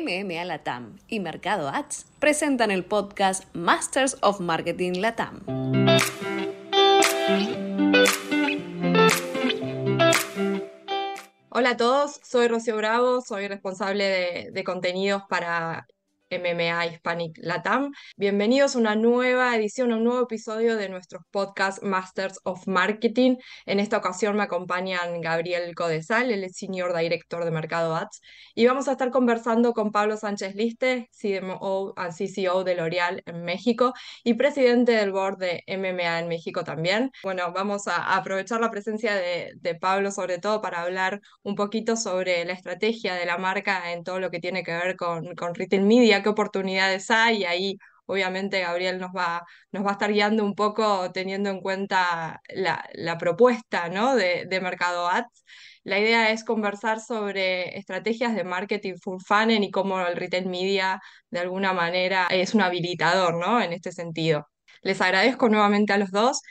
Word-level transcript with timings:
MMA 0.00 0.42
Latam 0.46 0.96
y 1.06 1.20
Mercado 1.20 1.68
Ads 1.68 2.06
presentan 2.18 2.70
el 2.70 2.82
podcast 2.82 3.44
Masters 3.54 4.16
of 4.22 4.40
Marketing 4.40 4.92
Latam. 5.00 5.42
Hola 11.50 11.70
a 11.70 11.76
todos, 11.76 12.20
soy 12.22 12.48
Rocío 12.48 12.76
Bravo, 12.76 13.20
soy 13.20 13.48
responsable 13.48 14.04
de, 14.04 14.50
de 14.50 14.64
contenidos 14.64 15.24
para 15.28 15.86
MMA 16.32 16.86
Hispanic 16.86 17.36
Latam. 17.38 17.92
Bienvenidos 18.16 18.74
a 18.74 18.78
una 18.78 18.94
nueva 18.94 19.54
edición, 19.54 19.92
a 19.92 19.96
un 19.96 20.04
nuevo 20.04 20.22
episodio 20.22 20.76
de 20.76 20.88
nuestros 20.88 21.22
podcast 21.30 21.82
Masters 21.82 22.38
of 22.44 22.66
Marketing. 22.66 23.36
En 23.66 23.80
esta 23.80 23.98
ocasión 23.98 24.36
me 24.36 24.42
acompañan 24.42 25.20
Gabriel 25.20 25.74
Codesal, 25.74 26.30
el 26.30 26.48
Senior 26.50 26.96
Director 26.96 27.44
de 27.44 27.50
Mercado 27.50 27.94
Ads, 27.94 28.22
y 28.54 28.66
vamos 28.66 28.88
a 28.88 28.92
estar 28.92 29.10
conversando 29.10 29.74
con 29.74 29.92
Pablo 29.92 30.16
Sánchez 30.16 30.54
Liste, 30.54 31.10
CMO 31.12 31.92
and 31.96 32.14
CCO 32.14 32.64
de 32.64 32.76
L'Oreal 32.76 33.22
en 33.26 33.44
México 33.44 33.92
y 34.24 34.34
presidente 34.34 34.92
del 34.92 35.12
board 35.12 35.36
de 35.36 35.62
MMA 35.66 36.20
en 36.20 36.28
México 36.28 36.64
también. 36.64 37.10
Bueno, 37.22 37.52
vamos 37.52 37.88
a 37.88 38.16
aprovechar 38.16 38.60
la 38.60 38.70
presencia 38.70 39.14
de, 39.14 39.52
Pablo 39.80 40.12
sobre 40.12 40.38
todo 40.38 40.60
para 40.60 40.82
hablar 40.82 41.20
un 41.42 41.56
poquito 41.56 41.96
sobre 41.96 42.44
la 42.44 42.52
estrategia 42.52 43.14
de 43.14 43.24
la 43.26 43.38
marca 43.38 43.92
en 43.92 44.04
todo 44.04 44.20
lo 44.20 44.30
que 44.30 44.38
tiene 44.38 44.62
que 44.62 44.72
ver 44.72 44.96
con 44.96 45.54
retail 45.54 45.82
media 45.82 46.21
qué 46.22 46.28
oportunidades 46.28 47.10
hay 47.10 47.42
y 47.42 47.44
ahí 47.44 47.78
obviamente 48.06 48.60
Gabriel 48.60 48.98
nos 48.98 49.10
va, 49.10 49.42
nos 49.72 49.84
va 49.84 49.90
a 49.90 49.92
estar 49.92 50.12
guiando 50.12 50.44
un 50.44 50.54
poco 50.54 51.10
teniendo 51.12 51.50
en 51.50 51.60
cuenta 51.60 52.40
la, 52.54 53.18
propuesta 53.18 53.88
¿no? 53.88 54.14
de, 54.14 54.46
de, 54.46 54.60
Mercado 54.60 55.08
Ads. 55.08 55.44
La 55.84 55.98
idea 55.98 56.30
es 56.30 56.44
conversar 56.44 57.00
sobre 57.00 57.76
estrategias 57.78 58.34
de 58.34 58.44
marketing 58.44 58.94
full 59.02 59.20
funnel 59.24 59.64
y 59.64 59.70
cómo 59.70 60.00
el 60.00 60.16
retail 60.16 60.46
media 60.46 61.00
de 61.30 61.40
alguna 61.40 61.72
manera 61.72 62.26
es 62.30 62.54
un 62.54 62.62
habilitador 62.62 63.34
¿no? 63.34 63.60
en 63.60 63.72
este 63.72 63.92
sentido. 63.92 64.48
Les 64.82 65.00
agradezco 65.00 65.48
nuevamente 65.48 65.92
a 65.92 65.98
los 65.98 66.10
dos. 66.10 66.42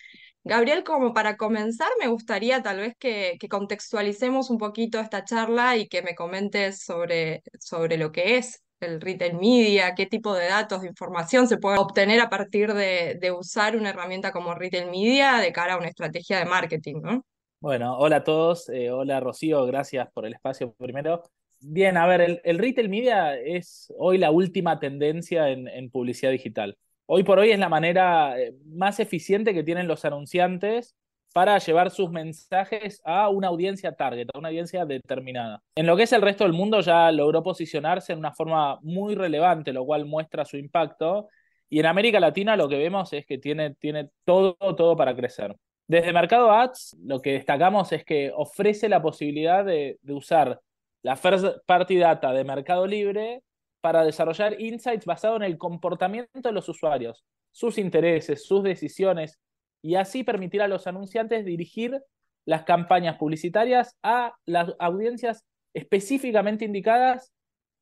Gabriel, 0.44 0.84
como 0.84 1.14
para 1.14 1.38
comenzar, 1.38 1.90
me 2.00 2.08
gustaría 2.08 2.64
tal 2.64 2.80
vez 2.80 2.96
que, 2.98 3.38
que, 3.40 3.48
contextualicemos 3.48 4.50
un 4.50 4.58
poquito 4.58 5.00
esta 5.00 5.24
charla 5.24 5.78
y 5.78 5.88
que 5.88 6.02
me 6.02 6.16
comentes 6.16 6.84
sobre, 6.84 7.44
sobre 7.60 7.98
lo 7.98 8.12
que 8.12 8.38
es 8.38 8.64
el 8.82 9.00
retail 9.00 9.36
media, 9.36 9.94
qué 9.96 10.06
tipo 10.06 10.34
de 10.34 10.48
datos, 10.48 10.82
de 10.82 10.88
información 10.88 11.48
se 11.48 11.58
puede 11.58 11.78
obtener 11.78 12.20
a 12.20 12.30
partir 12.30 12.74
de, 12.74 13.18
de, 13.20 13.32
usar 13.32 13.78
una 13.78 13.90
herramienta 13.90 14.32
como 14.32 14.56
retail 14.56 14.90
media 14.90 15.38
de 15.38 15.52
cara 15.52 15.76
a 15.76 15.78
una 15.78 15.88
estrategia 15.88 16.40
de 16.40 16.46
marketing, 16.46 16.96
¿no? 17.02 17.26
Bueno, 17.60 17.96
hola 17.98 18.18
a 18.18 18.24
todos, 18.24 18.70
eh, 18.70 18.90
hola 18.90 19.20
Rocío, 19.20 19.66
gracias 19.66 20.10
por 20.12 20.26
el 20.26 20.34
espacio 20.34 20.74
primero. 20.74 21.24
Bien, 21.60 21.96
a 21.96 22.08
ver, 22.08 22.22
el, 22.22 22.42
el 22.44 22.58
retail 22.58 22.90
media 22.90 23.38
es 23.38 23.94
hoy 23.98 24.18
la 24.18 24.32
última 24.32 24.80
tendencia 24.80 25.50
en, 25.50 25.68
en, 25.68 25.92
publicidad 25.92 26.32
digital. 26.32 26.76
Hoy 27.06 27.24
por 27.24 27.38
hoy 27.38 27.52
es 27.52 27.60
la 27.60 27.70
manera 27.70 28.40
eh, 28.40 28.56
más 28.66 29.00
eficiente 29.00 29.54
que 29.54 29.64
tienen 29.64 29.88
los 29.88 30.06
anunciantes 30.06 30.96
para 31.34 31.58
llevar 31.60 31.92
sus 31.92 32.12
mensajes 32.12 33.02
a 33.06 33.30
una 33.30 33.48
audiencia 33.48 33.94
target, 33.94 34.28
a 34.34 34.38
una 34.38 34.50
audiencia 34.50 34.86
determinada. 34.86 35.62
En 35.76 35.88
lo 35.88 35.96
que 35.96 36.04
es 36.04 36.14
el 36.14 36.22
resto 36.22 36.44
del 36.44 36.54
mundo 36.54 36.82
ya 36.82 37.12
logró 37.12 37.42
posicionarse 37.44 38.14
en 38.14 38.20
una 38.20 38.34
forma 38.34 38.80
muy 38.82 39.16
relevante, 39.16 39.74
lo 39.74 39.86
cual 39.86 40.06
muestra 40.06 40.46
su 40.46 40.58
impacto. 40.58 41.30
Y 41.70 41.80
en 41.80 41.86
América 41.86 42.20
Latina 42.20 42.56
lo 42.58 42.68
que 42.68 42.78
vemos 42.78 43.14
es 43.14 43.26
que 43.26 43.38
tiene, 43.38 43.76
tiene 43.76 44.10
todo, 44.26 44.56
todo 44.56 44.96
para 44.96 45.16
crecer. 45.16 45.56
Desde 45.88 46.14
Mercado 46.14 46.52
Ads, 46.52 46.98
lo 47.04 47.22
que 47.22 47.34
destacamos 47.34 47.92
es 47.92 48.04
que 48.04 48.32
ofrece 48.36 48.90
la 48.90 49.02
posibilidad 49.02 49.64
de, 49.66 49.98
de 50.02 50.14
usar 50.14 50.60
la 51.02 51.16
first 51.16 51.46
party 51.66 51.98
data 51.98 52.32
de 52.34 52.44
Mercado 52.44 52.86
Libre 52.86 53.42
para 53.82 54.04
desarrollar 54.04 54.60
insights 54.62 55.06
basados 55.06 55.38
en 55.38 55.44
el 55.44 55.58
comportamiento 55.58 56.50
de 56.50 56.52
los 56.52 56.70
usuarios, 56.70 57.26
sus 57.52 57.78
intereses, 57.78 58.46
sus 58.46 58.64
decisiones, 58.64 59.40
y 59.82 59.96
así 59.96 60.24
permitir 60.24 60.62
a 60.62 60.68
los 60.68 60.88
anunciantes 60.88 61.46
dirigir 61.46 62.02
las 62.46 62.64
campañas 62.64 63.18
publicitarias 63.18 63.98
a 64.04 64.36
las 64.46 64.74
audiencias 64.80 65.46
específicamente 65.74 66.66
indicadas 66.66 67.32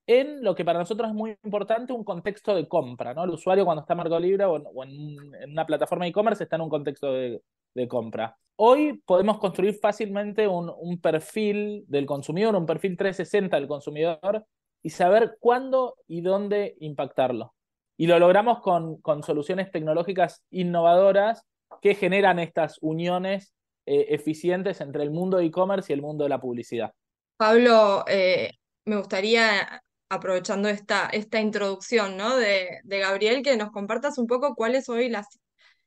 en 0.07 0.43
lo 0.43 0.55
que 0.55 0.65
para 0.65 0.79
nosotros 0.79 1.09
es 1.09 1.13
muy 1.13 1.37
importante, 1.43 1.93
un 1.93 2.03
contexto 2.03 2.55
de 2.55 2.67
compra. 2.67 3.13
¿no? 3.13 3.23
El 3.23 3.29
usuario 3.29 3.63
cuando 3.63 3.81
está 3.81 3.93
en 3.93 3.97
Mercado 3.97 4.19
Libre 4.19 4.43
o 4.45 4.57
en, 4.57 4.65
o 4.65 4.83
una 5.51 5.65
plataforma 5.65 6.05
de 6.05 6.09
e-commerce 6.09 6.43
está 6.43 6.55
en 6.55 6.63
un 6.63 6.69
contexto 6.69 7.13
de, 7.13 7.41
de, 7.75 7.87
compra. 7.87 8.35
Hoy 8.55 9.01
podemos 9.05 9.37
construir 9.37 9.75
fácilmente 9.75 10.47
un, 10.47 10.71
un 10.79 10.99
perfil 10.99 11.85
del 11.87 12.07
consumidor, 12.07 12.55
un 12.55 12.65
perfil 12.65 12.97
360 12.97 13.55
del 13.55 13.67
consumidor 13.67 14.45
y 14.81 14.89
saber 14.89 15.37
cuándo 15.39 15.95
y 16.07 16.21
dónde 16.21 16.75
impactarlo. 16.79 17.53
Y 17.95 18.07
lo 18.07 18.17
logramos 18.17 18.61
con, 18.61 18.99
con 19.01 19.21
soluciones 19.21 19.71
tecnológicas 19.71 20.43
innovadoras 20.49 21.45
que 21.81 21.95
generan 21.95 22.39
estas 22.39 22.77
uniones 22.81 23.53
eh, 23.85 24.07
eficientes 24.09 24.81
entre 24.81 25.03
el 25.03 25.11
mundo 25.11 25.37
de 25.37 25.45
e-commerce 25.45 25.91
y 25.91 25.95
el 25.95 26.01
mundo 26.01 26.23
de 26.23 26.29
la 26.29 26.39
publicidad. 26.39 26.93
Pablo, 27.37 28.03
eh, 28.07 28.51
me 28.85 28.97
gustaría, 28.97 29.81
aprovechando 30.09 30.67
esta, 30.69 31.07
esta 31.07 31.39
introducción 31.39 32.17
¿no? 32.17 32.35
de, 32.35 32.79
de, 32.83 32.99
Gabriel, 32.99 33.41
que 33.41 33.57
nos 33.57 33.71
compartas 33.71 34.17
un 34.17 34.27
poco 34.27 34.55
cuál 34.55 34.75
es 34.75 34.89
hoy 34.89 35.09
la, 35.09 35.25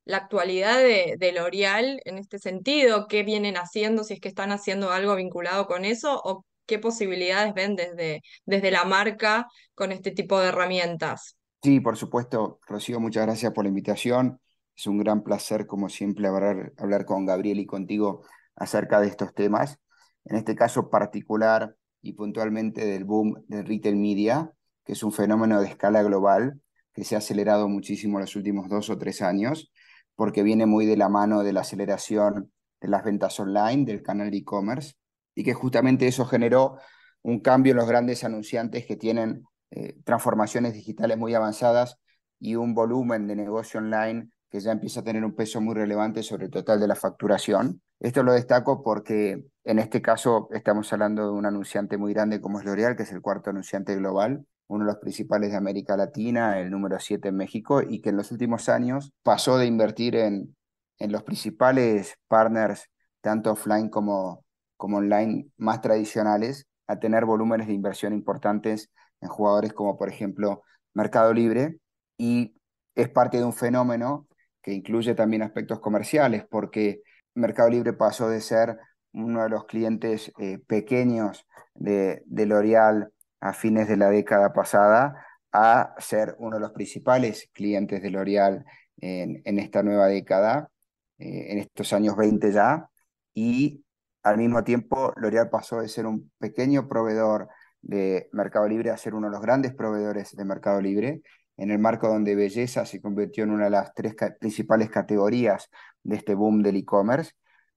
la 0.05 0.17
actualidad 0.17 0.79
de, 0.79 1.17
de 1.19 1.33
L'Oreal 1.33 2.01
en 2.05 2.19
este 2.19 2.39
sentido, 2.39 3.07
qué 3.07 3.23
vienen 3.23 3.57
haciendo, 3.57 4.05
si 4.05 4.15
es 4.15 4.21
que 4.21 4.29
están 4.29 4.51
haciendo 4.51 4.91
algo 4.91 5.15
vinculado 5.15 5.67
con 5.67 5.85
eso 5.85 6.21
o 6.25 6.45
qué 6.67 6.79
posibilidades 6.79 7.55
ven 7.55 7.77
desde, 7.77 8.23
desde 8.45 8.71
la 8.71 8.85
marca 8.85 9.47
con 9.75 9.93
este 9.93 10.11
tipo 10.11 10.41
de 10.41 10.49
herramientas. 10.49 11.37
Sí, 11.63 11.81
por 11.81 11.97
supuesto, 11.97 12.59
Rocío, 12.67 12.99
muchas 12.99 13.27
gracias 13.27 13.53
por 13.53 13.65
la 13.65 13.69
invitación. 13.69 14.41
Es 14.77 14.87
un 14.87 14.99
gran 14.99 15.23
placer, 15.23 15.67
como 15.67 15.89
siempre, 15.89 16.27
hablar, 16.27 16.73
hablar 16.79 17.05
con 17.05 17.27
Gabriel 17.27 17.61
y 17.61 17.67
contigo 17.67 18.23
acerca 18.57 19.01
de 19.01 19.09
estos 19.09 19.35
temas. 19.35 19.79
En 20.25 20.37
este 20.37 20.55
caso 20.55 20.91
particular 20.91 21.77
y 22.01 22.15
puntualmente 22.15 22.85
del 22.85 23.05
boom 23.05 23.45
del 23.49 23.67
retail 23.67 23.97
media, 23.97 24.53
que 24.85 24.93
es 24.93 25.03
un 25.03 25.13
fenómeno 25.13 25.61
de 25.61 25.69
escala 25.69 26.03
global 26.03 26.61
que 26.93 27.05
se 27.05 27.15
ha 27.15 27.19
acelerado 27.19 27.69
muchísimo 27.69 28.19
en 28.19 28.23
los 28.23 28.37
últimos 28.37 28.69
dos 28.69 28.91
o 28.91 28.99
tres 28.99 29.23
años, 29.23 29.73
porque 30.15 30.43
viene 30.43 30.67
muy 30.67 30.87
de 30.87 30.97
la 30.97 31.09
mano 31.09 31.43
de 31.43 31.53
la 31.53 31.61
aceleración 31.61 32.53
de 32.81 32.89
las 32.89 33.05
ventas 33.05 33.39
online, 33.41 33.85
del 33.85 34.03
canal 34.03 34.35
e-commerce, 34.35 34.95
y 35.35 35.45
que 35.45 35.55
justamente 35.55 36.07
eso 36.07 36.27
generó 36.27 36.77
un 37.23 37.41
cambio 37.41 37.71
en 37.71 37.79
los 37.79 37.89
grandes 37.89 38.25
anunciantes 38.25 38.85
que 38.85 38.97
tienen 38.97 39.45
eh, 39.71 39.97
transformaciones 40.05 40.75
digitales 40.75 41.17
muy 41.17 41.35
avanzadas 41.35 41.99
y 42.39 42.57
un 42.57 42.75
volumen 42.75 43.27
de 43.27 43.37
negocio 43.37 43.81
online 43.81 44.29
que 44.53 44.61
ya 44.61 44.71
empieza 44.71 45.01
a 45.01 45.03
tener 45.03 45.25
un 45.25 45.35
peso 45.35 45.63
muy 45.63 45.75
relevante 45.75 46.23
sobre 46.23 46.45
el 46.45 46.51
total 46.51 46.79
de 46.79 46.87
la 46.87 46.95
facturación. 46.95 47.81
Esto 47.99 48.23
lo 48.23 48.35
destaco 48.35 48.83
porque 48.83 49.47
en 49.65 49.79
este 49.79 50.03
caso 50.03 50.49
estamos 50.53 50.93
hablando 50.93 51.25
de 51.25 51.33
un 51.33 51.47
anunciante 51.47 51.97
muy 51.97 52.13
grande 52.13 52.39
como 52.39 52.61
es 52.61 52.67
L'Oreal, 52.67 52.95
que 52.95 53.05
es 53.05 53.13
el 53.13 53.23
cuarto 53.23 53.49
anunciante 53.49 53.97
global, 53.97 54.45
uno 54.67 54.85
de 54.85 54.93
los 54.93 55.01
principales 55.01 55.53
de 55.53 55.57
América 55.57 55.97
Latina, 55.97 56.61
el 56.61 56.71
número 56.71 57.01
7 57.01 57.29
en 57.29 57.37
México, 57.37 57.81
y 57.81 58.03
que 58.03 58.11
en 58.11 58.19
los 58.19 58.31
últimos 58.31 58.69
años 58.69 59.15
pasó 59.23 59.57
de 59.57 59.65
invertir 59.65 60.17
en, 60.17 60.55
en 60.99 61.13
los 61.13 61.23
principales 61.23 62.19
partners, 62.29 62.91
tanto 63.23 63.53
offline 63.53 63.89
como, 63.89 64.45
como 64.77 64.99
online, 64.99 65.49
más 65.57 65.81
tradicionales, 65.81 66.67
a 66.89 66.99
tener 66.99 67.25
volúmenes 67.25 67.69
de 67.69 67.73
inversión 67.73 68.13
importantes 68.13 68.91
en 69.23 69.31
jugadores 69.31 69.73
como 69.73 69.97
por 69.97 70.11
ejemplo 70.11 70.63
Mercado 70.93 71.33
Libre, 71.33 71.79
y 72.19 72.55
es 72.95 73.09
parte 73.09 73.39
de 73.39 73.45
un 73.45 73.55
fenómeno 73.55 74.27
que 74.63 74.73
incluye 74.73 75.15
también 75.15 75.43
aspectos 75.43 75.81
comerciales, 75.81 76.45
porque 76.49 77.03
Mercado 77.35 77.71
Libre 77.71 77.93
pasó 77.93 78.29
de 78.29 78.41
ser 78.41 78.79
uno 79.13 79.43
de 79.43 79.49
los 79.51 79.65
clientes 79.67 80.33
eh, 80.39 80.59
pequeños 80.67 81.47
de, 81.75 82.23
de 82.27 82.47
L'Oreal 82.47 83.13
a 83.41 83.53
fines 83.53 83.89
de 83.89 83.97
la 83.97 84.09
década 84.09 84.53
pasada 84.53 85.27
a 85.53 85.95
ser 85.99 86.35
uno 86.39 86.57
de 86.57 86.61
los 86.61 86.73
principales 86.73 87.51
clientes 87.53 88.03
de 88.03 88.11
L'Oreal 88.11 88.65
en, 88.99 89.43
en, 89.45 89.59
esta 89.59 89.83
nueva 89.83 90.07
década, 90.07 90.71
eh, 91.19 91.53
en 91.53 91.59
estos 91.59 91.93
años 91.93 92.17
20 92.17 92.53
ya, 92.53 92.89
y 93.35 93.85
al 94.23 94.39
mismo 94.39 94.63
tiempo 94.65 95.13
L'Oreal 95.17 95.51
pasó 95.51 95.81
de 95.81 95.89
ser 95.89 96.07
un 96.07 96.31
pequeño 96.39 96.89
proveedor 96.89 97.49
de 97.83 98.29
Mercado 98.33 98.69
Libre 98.69 98.91
a 98.91 98.97
ser 98.97 99.15
uno 99.15 99.27
de 99.27 99.33
los 99.33 99.43
grandes 99.43 99.75
proveedores 99.75 100.35
de 100.37 100.45
Mercado 100.45 100.81
Libre 100.81 101.23
en 101.63 101.71
el 101.71 101.79
marco 101.79 102.09
donde 102.09 102.35
belleza 102.35 102.85
se 102.85 103.01
convirtió 103.01 103.45
en 103.45 103.53
una 103.53 103.67
de 103.67 103.71
las 103.71 103.95
tres 103.95 104.17
principales 104.41 104.91
categorías 104.91 105.71
de 106.03 106.17
este 106.17 106.35
boom 106.35 106.61
del 106.61 106.75
e-commerce. 106.75 107.35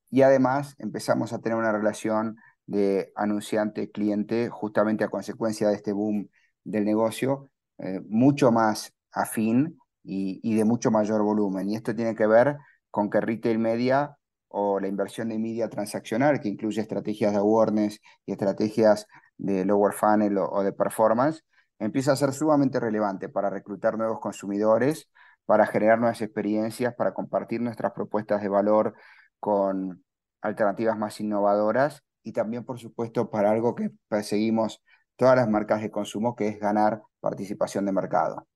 Y 0.10 0.24
además 0.24 0.74
empezamos 0.80 1.34
a 1.34 1.40
tener 1.40 1.56
una 1.56 1.72
relación 1.72 2.38
de 2.66 3.12
anunciante-cliente 3.16 4.50
justamente 4.50 5.04
a 5.04 5.10
consecuencia 5.10 5.68
de 5.70 5.76
este 5.76 5.94
boom 5.94 6.30
del 6.64 6.84
negocio, 6.84 7.52
eh, 7.78 8.02
mucho 8.10 8.52
más 8.52 8.92
afín 9.12 9.78
y, 10.04 10.56
de 10.56 10.66
mucho 10.66 10.90
mayor 10.90 11.22
volumen. 11.22 11.70
Y 11.70 11.76
esto 11.76 11.94
tiene 11.94 12.16
que 12.16 12.26
ver 12.26 12.58
con 12.90 13.12
que 13.12 13.22
retail 13.22 13.60
media 13.60 14.18
o 14.48 14.80
la 14.80 14.88
inversión 14.88 15.30
de 15.30 15.38
media 15.38 15.70
transaccional, 15.70 16.40
que 16.40 16.50
incluye 16.50 16.82
estrategias 16.82 17.34
de 17.34 17.38
awareness 17.38 18.02
y 18.26 18.32
estrategias 18.32 19.06
de 19.38 19.64
lower 19.64 19.94
funnel 19.94 20.40
o 20.40 20.64
de 20.64 20.74
performance, 20.74 21.44
empieza 21.80 22.14
a 22.14 22.16
ser 22.16 22.34
sumamente 22.34 22.80
relevante 22.80 23.30
para 23.30 23.50
reclutar 23.50 23.98
nuevos 23.98 24.20
consumidores, 24.20 25.10
para 25.46 25.66
generar 25.66 26.00
nuevas 26.00 26.22
experiencias, 26.22 26.96
para 26.96 27.14
compartir 27.14 27.62
nuestras 27.62 27.92
propuestas 27.92 28.42
de 28.42 28.50
valor 28.50 28.94
con 29.40 30.04
alternativas 30.42 30.98
más 30.98 31.20
innovadoras 31.20 32.04
y 32.24 32.32
también, 32.32 32.64
por 32.64 32.80
supuesto, 32.80 33.30
para 33.30 33.52
algo 33.52 33.76
que 33.76 33.92
perseguimos 34.08 34.82
todas 35.16 35.36
las 35.36 35.50
marcas 35.50 35.82
de 35.82 35.92
consumo, 35.92 36.36
que 36.36 36.48
es 36.48 36.60
ganar 36.60 37.02
participación 37.20 37.86
de 37.86 37.92
mercado. 37.92 38.48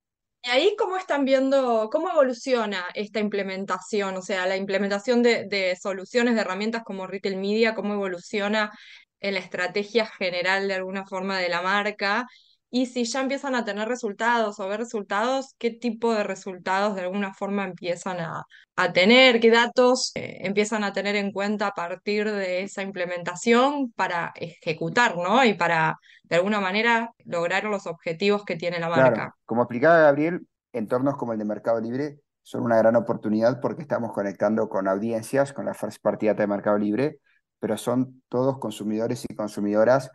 ¿Y 0.42 0.48
ahí 0.48 0.74
cómo 0.78 0.96
están 0.96 1.24
viendo, 1.24 1.90
cómo 1.92 2.10
evoluciona 2.10 2.86
esta 2.94 3.20
implementación? 3.20 4.16
O 4.16 4.22
sea, 4.22 4.46
la 4.46 4.56
implementación 4.56 5.22
de, 5.22 5.76
soluciones, 5.80 6.34
de 6.34 6.40
herramientas 6.40 6.82
como 6.82 7.06
Retail 7.06 7.36
Media, 7.36 7.74
cómo 7.74 7.94
evoluciona 7.94 8.72
en 9.20 9.34
la 9.34 9.40
estrategia 9.40 10.06
general 10.06 10.66
de 10.66 10.74
alguna 10.74 11.04
forma 11.04 11.38
de 11.38 11.50
la 11.50 11.60
marca 11.60 12.26
y 12.70 12.86
si 12.86 13.04
ya 13.04 13.20
empiezan 13.20 13.56
a 13.56 13.64
tener 13.64 13.88
resultados 13.88 14.60
o 14.60 14.68
ver 14.68 14.78
resultados, 14.78 15.56
¿qué 15.58 15.70
tipo 15.70 16.14
de 16.14 16.22
resultados 16.22 16.94
de 16.94 17.02
alguna 17.02 17.34
forma 17.34 17.64
empiezan 17.64 18.20
a, 18.20 18.46
tener? 18.94 19.40
¿Qué 19.40 19.50
datos 19.50 20.12
eh, 20.14 20.38
empiezan 20.40 20.84
a 20.84 20.92
tener 20.94 21.14
en 21.14 21.32
cuenta 21.32 21.66
a 21.66 21.72
partir 21.72 22.30
de 22.30 22.62
esa 22.62 22.82
implementación 22.82 23.92
para 23.92 24.32
ejecutar, 24.36 25.16
¿no? 25.16 25.44
Y 25.44 25.52
para, 25.52 25.98
de 26.22 26.36
alguna 26.36 26.60
manera, 26.60 27.10
lograr 27.26 27.64
los 27.64 27.86
objetivos 27.86 28.44
que 28.44 28.56
tiene 28.56 28.78
la 28.78 28.88
marca. 28.88 29.12
Claro. 29.12 29.34
Como 29.44 29.62
explicaba 29.62 29.98
Gabriel, 29.98 30.46
entornos 30.72 31.16
como 31.16 31.34
el 31.34 31.38
de 31.38 31.44
Mercado 31.44 31.78
Libre 31.78 32.20
son 32.42 32.62
una 32.62 32.78
gran 32.78 32.96
oportunidad 32.96 33.60
porque 33.60 33.82
estamos 33.82 34.12
conectando 34.12 34.68
con 34.70 34.88
audiencias, 34.88 35.52
con 35.52 35.66
la 35.66 35.74
first 35.74 36.00
party 36.00 36.28
data 36.28 36.42
de 36.42 36.46
Mercado 36.46 36.78
Libre, 36.78 37.18
pero 37.58 37.76
son 37.76 38.22
todos 38.30 38.58
consumidores 38.58 39.26
y 39.28 39.34
consumidoras 39.34 40.10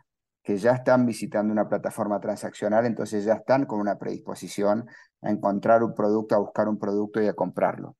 que 0.46 0.56
ya 0.58 0.74
están 0.74 1.06
visitando 1.06 1.52
una 1.52 1.68
plataforma 1.68 2.20
transaccional, 2.20 2.86
entonces 2.86 3.24
ya 3.24 3.34
están 3.34 3.66
con 3.66 3.80
una 3.80 3.98
predisposición 3.98 4.86
a 5.20 5.30
encontrar 5.30 5.82
un 5.82 5.92
producto, 5.92 6.36
a 6.36 6.38
buscar 6.38 6.68
un 6.68 6.78
producto 6.78 7.20
y 7.20 7.26
a 7.26 7.34
comprarlo. 7.34 7.96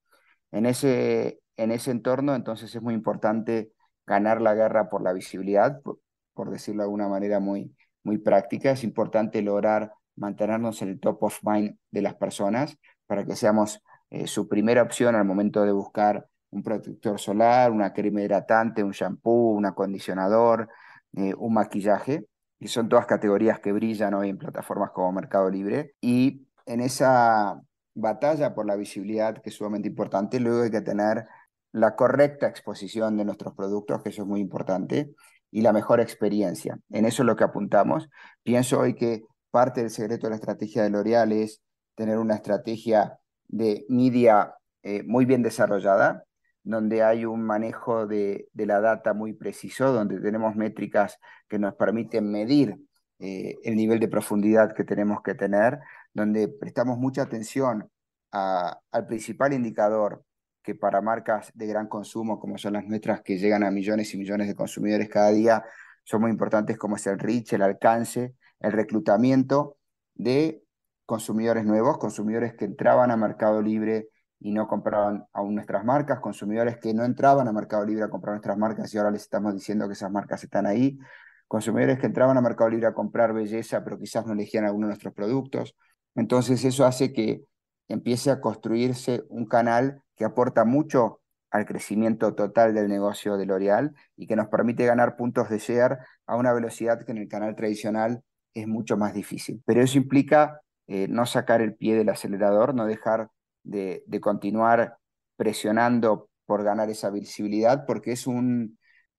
En 0.52 0.64
ese, 0.64 1.40
en 1.56 1.72
ese 1.72 1.90
entorno, 1.90 2.36
entonces 2.36 2.72
es 2.72 2.80
muy 2.80 2.94
importante 2.94 3.72
ganar 4.06 4.40
la 4.40 4.54
guerra 4.54 4.88
por 4.88 5.02
la 5.02 5.12
visibilidad, 5.12 5.80
por, 5.82 6.50
decirlo 6.50 6.82
de 6.82 6.84
alguna 6.84 7.08
manera 7.08 7.40
muy, 7.40 7.74
muy 8.04 8.18
práctica. 8.18 8.70
Es 8.70 8.84
importante 8.84 9.42
lograr 9.42 9.92
mantenernos 10.14 10.82
en 10.82 10.90
el 10.90 11.00
top 11.00 11.24
of 11.24 11.40
mind 11.42 11.76
de 11.90 12.02
las 12.02 12.14
personas 12.14 12.78
para 13.08 13.26
que 13.26 13.34
seamos 13.34 13.82
eh, 14.10 14.28
su 14.28 14.46
primera 14.46 14.82
opción 14.82 15.16
al 15.16 15.24
momento 15.24 15.64
de 15.64 15.72
buscar 15.72 16.28
un 16.50 16.62
protector 16.62 17.18
solar, 17.18 17.72
una 17.72 17.92
crema 17.92 18.22
hidratante, 18.22 18.84
un 18.84 18.92
shampoo, 18.92 19.50
un 19.50 19.66
acondicionador, 19.66 20.68
eh, 21.16 21.34
un 21.36 21.52
maquillaje 21.52 22.24
y 22.58 22.68
son 22.68 22.88
todas 22.88 23.06
categorías 23.06 23.60
que 23.60 23.72
brillan 23.72 24.14
hoy 24.14 24.28
en 24.30 24.38
plataformas 24.38 24.90
como 24.90 25.12
Mercado 25.12 25.50
Libre. 25.50 25.94
Y 26.00 26.46
en 26.64 26.80
esa 26.80 27.60
batalla 27.94 28.54
por 28.54 28.66
la 28.66 28.76
visibilidad, 28.76 29.40
que 29.42 29.50
es 29.50 29.56
sumamente 29.56 29.88
importante, 29.88 30.40
luego 30.40 30.62
hay 30.62 30.70
que 30.70 30.80
tener 30.80 31.26
la 31.72 31.94
correcta 31.94 32.46
exposición 32.46 33.16
de 33.16 33.24
nuestros 33.24 33.54
productos, 33.54 34.02
que 34.02 34.08
eso 34.08 34.22
es 34.22 34.28
muy 34.28 34.40
importante, 34.40 35.14
y 35.50 35.60
la 35.60 35.72
mejor 35.72 36.00
experiencia. 36.00 36.78
En 36.90 37.04
eso 37.04 37.22
es 37.22 37.26
lo 37.26 37.36
que 37.36 37.44
apuntamos. 37.44 38.08
Pienso 38.42 38.80
hoy 38.80 38.94
que 38.94 39.22
parte 39.50 39.80
del 39.80 39.90
secreto 39.90 40.26
de 40.26 40.30
la 40.30 40.36
estrategia 40.36 40.82
de 40.82 40.90
L'Oreal 40.90 41.32
es 41.32 41.60
tener 41.94 42.18
una 42.18 42.34
estrategia 42.34 43.18
de 43.48 43.84
media 43.88 44.54
eh, 44.82 45.02
muy 45.04 45.24
bien 45.24 45.42
desarrollada, 45.42 46.24
donde 46.66 47.04
hay 47.04 47.24
un 47.24 47.44
manejo 47.44 48.08
de, 48.08 48.48
la 48.54 48.80
data 48.80 49.14
muy 49.14 49.32
preciso, 49.34 49.92
donde 49.92 50.20
tenemos 50.20 50.56
métricas 50.56 51.16
que 51.48 51.60
nos 51.60 51.74
permiten 51.76 52.28
medir 52.28 52.76
eh, 53.20 53.54
el 53.62 53.76
nivel 53.76 54.00
de 54.00 54.08
profundidad 54.08 54.74
que 54.74 54.82
tenemos 54.82 55.22
que 55.22 55.36
tener, 55.36 55.78
donde 56.12 56.48
prestamos 56.48 56.98
mucha 56.98 57.22
atención 57.22 57.88
al 58.32 59.06
principal 59.06 59.52
indicador 59.52 60.24
que 60.60 60.74
para 60.74 61.00
marcas 61.00 61.52
de 61.54 61.68
gran 61.68 61.86
consumo, 61.86 62.40
como 62.40 62.58
son 62.58 62.72
las 62.72 62.84
nuestras, 62.84 63.22
que 63.22 63.38
llegan 63.38 63.62
a 63.62 63.70
millones 63.70 64.12
y 64.12 64.18
millones 64.18 64.48
de 64.48 64.56
consumidores 64.56 65.08
cada 65.08 65.30
día, 65.30 65.64
son 66.02 66.22
muy 66.22 66.32
importantes, 66.32 66.76
como 66.76 66.96
es 66.96 67.06
el 67.06 67.20
reach, 67.20 67.52
el 67.52 67.62
alcance, 67.62 68.34
el 68.58 68.72
reclutamiento 68.72 69.76
de 70.16 70.64
consumidores 71.06 71.64
nuevos, 71.64 71.98
consumidores 71.98 72.54
que 72.54 72.64
entraban 72.64 73.12
a 73.12 73.16
Mercado 73.16 73.62
Libre 73.62 74.08
y 74.46 74.52
no 74.52 74.68
compraban 74.68 75.26
aún 75.32 75.56
nuestras 75.56 75.84
marcas, 75.84 76.20
consumidores 76.20 76.78
que 76.78 76.94
no 76.94 77.04
entraban 77.04 77.48
a 77.48 77.52
Mercado 77.52 77.84
Libre 77.84 78.04
a 78.04 78.08
comprar 78.08 78.34
nuestras 78.34 78.56
marcas 78.56 78.94
y 78.94 78.96
ahora 78.96 79.10
les 79.10 79.22
estamos 79.22 79.52
diciendo 79.52 79.88
que 79.88 79.94
esas 79.94 80.08
marcas 80.12 80.44
están 80.44 80.66
ahí, 80.66 81.00
consumidores 81.48 81.98
que 81.98 82.06
entraban 82.06 82.38
a 82.38 82.40
Mercado 82.40 82.70
Libre 82.70 82.86
a 82.86 82.94
comprar 82.94 83.32
belleza 83.32 83.82
pero 83.82 83.98
quizás 83.98 84.24
no 84.24 84.34
elegían 84.34 84.64
alguno 84.64 84.86
de 84.86 84.90
nuestros 84.90 85.12
productos. 85.14 85.74
Entonces 86.14 86.64
eso 86.64 86.86
hace 86.86 87.12
que 87.12 87.42
empiece 87.88 88.30
a 88.30 88.40
construirse 88.40 89.24
un 89.30 89.46
canal 89.46 90.00
que 90.14 90.24
aporta 90.24 90.64
mucho 90.64 91.22
al 91.50 91.66
crecimiento 91.66 92.36
total 92.36 92.72
del 92.72 92.86
negocio 92.86 93.36
de 93.38 93.46
L'Oreal 93.46 93.96
y 94.16 94.28
que 94.28 94.36
nos 94.36 94.46
permite 94.46 94.86
ganar 94.86 95.16
puntos 95.16 95.48
de 95.48 95.58
share 95.58 95.98
a 96.24 96.36
una 96.36 96.52
velocidad 96.52 97.04
que 97.04 97.10
en 97.10 97.18
el 97.18 97.26
canal 97.26 97.56
tradicional 97.56 98.22
es 98.54 98.68
mucho 98.68 98.96
más 98.96 99.12
difícil. 99.12 99.60
Pero 99.66 99.82
eso 99.82 99.98
implica 99.98 100.60
eh, 100.86 101.08
no 101.08 101.26
sacar 101.26 101.62
el 101.62 101.74
pie 101.74 101.96
del 101.96 102.10
acelerador, 102.10 102.72
no 102.72 102.86
dejar 102.86 103.28
de, 103.66 104.04
continuar 104.20 104.96
presionando 105.36 106.28
por 106.46 106.62
ganar 106.62 106.90
esa 106.90 107.10
visibilidad, 107.10 107.84
porque 107.86 108.12
es 108.12 108.26
un, 108.26 108.78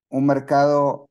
un 0.09 0.25
mercado 0.25 1.09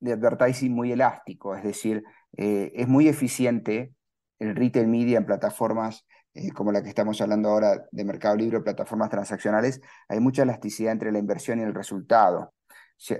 de 0.00 0.12
advertising 0.12 0.72
muy 0.72 0.92
elástico, 0.92 1.56
es 1.56 1.64
decir, 1.64 2.04
eh, 2.36 2.72
es 2.74 2.88
muy 2.88 3.08
eficiente 3.08 3.94
el 4.38 4.54
retail 4.54 4.88
media 4.88 5.18
en 5.18 5.26
plataformas 5.26 6.04
eh, 6.34 6.50
como 6.50 6.72
la 6.72 6.82
que 6.82 6.88
estamos 6.88 7.20
hablando 7.20 7.48
ahora 7.48 7.86
de 7.92 8.04
Mercado 8.04 8.34
Libre, 8.36 8.60
plataformas 8.60 9.08
transaccionales, 9.08 9.80
hay 10.08 10.18
mucha 10.18 10.42
elasticidad 10.42 10.92
entre 10.92 11.12
la 11.12 11.18
inversión 11.18 11.60
y 11.60 11.62
el 11.62 11.74
resultado. 11.74 12.52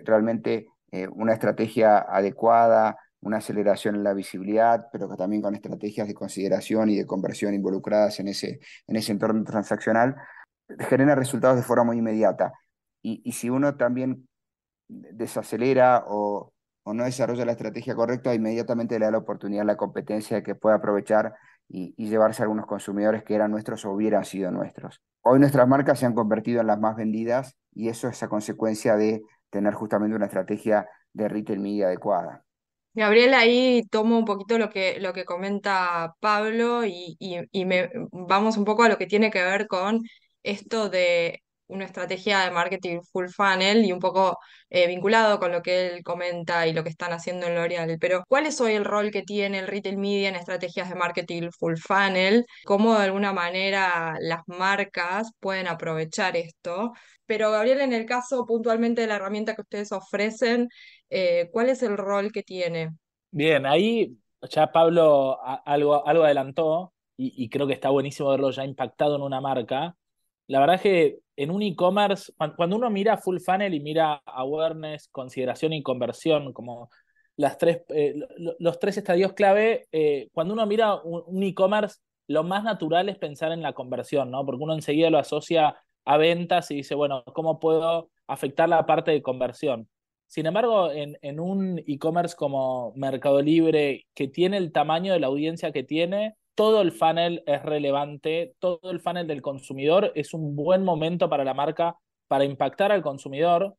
realmente 0.05 0.67
eh, 0.91 1.09
una 1.09 1.33
estrategia 1.33 1.99
adecuada, 1.99 2.97
una 3.25 3.39
aceleración 3.39 3.97
en 3.97 4.05
la 4.05 4.13
visibilidad, 4.13 4.89
pero 4.93 5.09
que 5.09 5.17
también 5.17 5.43
con 5.43 5.55
estrategias 5.55 6.07
de 6.07 6.15
consideración 6.15 6.91
y 6.91 6.97
de 6.97 7.07
conversión 7.07 7.55
involucradas 7.55 8.21
en 8.21 8.29
ese, 8.29 8.61
en 8.87 8.97
ese 8.97 9.13
entorno 9.13 9.43
transaccional, 9.45 10.15
genera 10.89 11.15
resultados 11.15 11.57
de 11.57 11.63
forma 11.63 11.85
muy 11.85 11.99
inmediata. 11.99 12.53
Y, 13.03 13.33
si 13.33 13.51
uno 13.51 13.77
también 13.77 14.29
desacelera 14.89 16.05
o, 16.07 16.53
no 16.87 17.05
desarrolla 17.05 17.45
la 17.45 17.53
estrategia 17.53 17.95
correcta, 17.95 18.35
inmediatamente 18.35 18.99
le 18.99 19.07
da 19.07 19.11
la 19.11 19.19
oportunidad 19.19 19.65
la 19.65 19.77
competencia 19.77 20.39
de 20.39 20.43
que 20.43 20.55
pueda 20.55 20.77
aprovechar 20.77 21.35
y, 21.69 21.95
y, 21.97 22.09
llevarse 22.09 22.43
a 22.43 22.45
algunos 22.45 22.67
consumidores 22.67 23.25
que 23.25 23.35
eran 23.35 23.51
nuestros 23.51 23.85
o 23.85 23.91
hubieran 23.91 24.25
sido 24.25 24.51
nuestros. 24.51 25.03
Hoy 25.23 25.39
nuestras 25.39 25.67
marcas 25.67 25.99
se 25.99 26.07
han 26.07 26.15
convertido 26.15 26.61
en 26.61 26.67
las 26.67 26.79
más 26.79 26.97
vendidas 26.97 27.57
y 27.73 27.89
eso 27.89 28.09
es 28.09 28.23
a 28.23 28.29
consecuencia 28.29 28.97
de 28.97 29.23
tener 29.51 29.73
justamente 29.75 30.17
una 30.17 30.27
estrategia 30.27 30.87
de 31.13 31.29
retail 31.29 31.61
media 31.61 31.87
adecuada. 31.87 32.45
Gabriel, 32.97 33.35
ahí 33.35 33.83
tomo 33.91 34.17
un 34.19 34.25
poquito 34.25 34.57
lo 34.57 34.71
que, 34.71 34.99
lo 35.01 35.13
que 35.13 35.25
comenta 35.25 36.15
Pablo 36.21 36.85
y, 36.85 37.17
y, 37.19 37.65
me, 37.65 37.91
vamos 38.13 38.57
un 38.57 38.65
poco 38.65 38.85
a 38.85 38.89
lo 38.89 38.99
que 38.99 39.07
tiene 39.07 39.31
que 39.33 39.43
ver 39.43 39.67
con 39.67 40.03
esto 40.45 40.89
de 40.89 41.41
una 41.67 41.87
estrategia 41.87 42.41
de 42.41 42.51
marketing 42.53 43.01
full 43.11 43.27
funnel 43.29 43.85
y 43.85 43.91
un 43.93 43.99
poco 43.99 44.39
eh, 44.71 44.87
vinculado 44.87 45.41
con 45.41 45.51
lo 45.51 45.63
que 45.63 45.89
él 45.89 46.03
comenta 46.05 46.67
y 46.69 46.73
lo 46.73 46.85
que 46.85 46.91
están 46.91 47.13
haciendo 47.13 47.47
en 47.47 47.57
L'Oreal. 47.57 47.97
Pero, 48.01 48.23
¿cuál 48.29 48.47
es 48.47 48.61
hoy 48.61 48.75
el 48.75 48.85
rol 48.85 49.11
que 49.11 49.23
tiene 49.23 49.59
el 49.61 49.67
retail 49.67 49.97
media 49.97 50.29
en 50.29 50.37
estrategias 50.37 50.89
de 50.89 50.95
marketing 50.95 51.51
full 51.59 51.77
funnel? 51.77 52.45
¿Cómo 52.65 52.97
de 52.97 53.05
alguna 53.05 53.33
manera 53.33 54.15
las 54.21 54.43
marcas 54.47 55.31
pueden 55.41 55.67
aprovechar 55.67 56.37
esto? 56.37 56.93
Pero, 57.27 57.51
Gabriel, 57.51 57.81
en 57.81 57.93
el 57.95 58.05
caso 58.07 58.45
puntualmente 58.47 59.01
de 59.01 59.07
la 59.07 59.17
herramienta 59.17 59.55
que 59.55 59.63
ustedes 59.63 59.93
ofrecen, 59.93 60.69
eh, 61.11 61.51
¿cuál 61.53 61.69
es 61.69 61.83
el 61.83 61.97
rol 61.97 62.33
que 62.33 62.43
tiene? 62.43 62.91
Bien, 63.31 63.67
ahí 63.67 64.17
ya 64.51 64.71
Pablo 64.73 65.39
algo, 65.65 66.07
algo 66.07 66.25
adelantó 66.25 66.93
y, 67.17 67.49
creo 67.49 67.67
que 67.67 67.75
está 67.75 67.91
buenísimo 67.91 68.31
verlo 68.31 68.51
ya 68.51 68.65
impactado 68.65 69.17
en 69.17 69.23
una 69.23 69.41
marca. 69.41 69.97
La 70.49 70.61
verdad 70.61 70.77
es 70.77 70.83
que 70.83 71.19
en 71.37 71.51
un 71.51 71.63
e-commerce, 71.63 72.33
cuando 72.57 72.77
uno 72.77 72.91
mira 72.91 73.19
full 73.19 73.39
funnel 73.39 73.73
y 73.73 73.81
mira 73.81 74.21
awareness, 74.27 75.09
consideración 75.09 75.73
y 75.73 75.83
conversión 75.83 76.53
como 76.53 76.91
las 77.37 77.57
tres, 77.59 77.83
eh, 77.89 78.15
los 78.59 78.79
tres 78.79 78.97
estadios 78.97 79.33
clave, 79.33 79.87
eh, 79.93 80.29
cuando 80.33 80.55
uno 80.55 80.67
mira 80.67 80.97
un 80.97 81.43
e-commerce, 81.43 81.99
lo 82.27 82.43
más 82.43 82.65
natural 82.65 83.09
es 83.09 83.19
pensar 83.19 83.53
en 83.53 83.63
la 83.63 83.75
conversión, 83.75 84.31
¿no? 84.31 84.45
Porque 84.45 84.63
uno 84.63 84.75
enseguida 84.75 85.11
lo 85.11 85.19
asocia 85.19 85.77
a 86.05 86.17
ventas 86.17 86.71
y 86.71 86.77
dice, 86.77 86.95
bueno, 86.95 87.23
¿cómo 87.33 87.59
puedo 87.61 88.11
afectar 88.27 88.69
la 88.69 88.87
parte 88.87 89.11
de 89.11 89.23
conversión? 89.23 89.89
Sin 90.35 90.47
embargo, 90.47 90.91
en, 90.91 91.17
en 91.23 91.39
un 91.39 91.79
e-commerce 91.87 92.35
como 92.35 92.93
Mercado 92.97 93.41
Libre, 93.41 94.09
que 94.15 94.27
tiene 94.27 94.57
el 94.57 94.73
tamaño 94.73 95.13
de 95.13 95.21
la 95.21 95.29
audiencia 95.29 95.71
que 95.71 95.85
tiene, 95.85 96.35
todo 96.57 96.83
el 96.83 96.91
funnel 96.91 97.45
es 97.47 97.63
relevante, 97.63 98.57
todo 98.59 98.91
el 98.91 98.99
funnel 98.99 99.29
del 99.29 99.43
consumidor 99.43 100.11
es 100.17 100.35
un 100.35 100.57
buen 100.57 100.83
momento 100.83 101.29
para 101.31 101.45
la 101.45 101.55
marca 101.55 101.97
para 102.27 102.45
impactar 102.45 102.91
al 102.91 103.01
consumidor. 103.01 103.77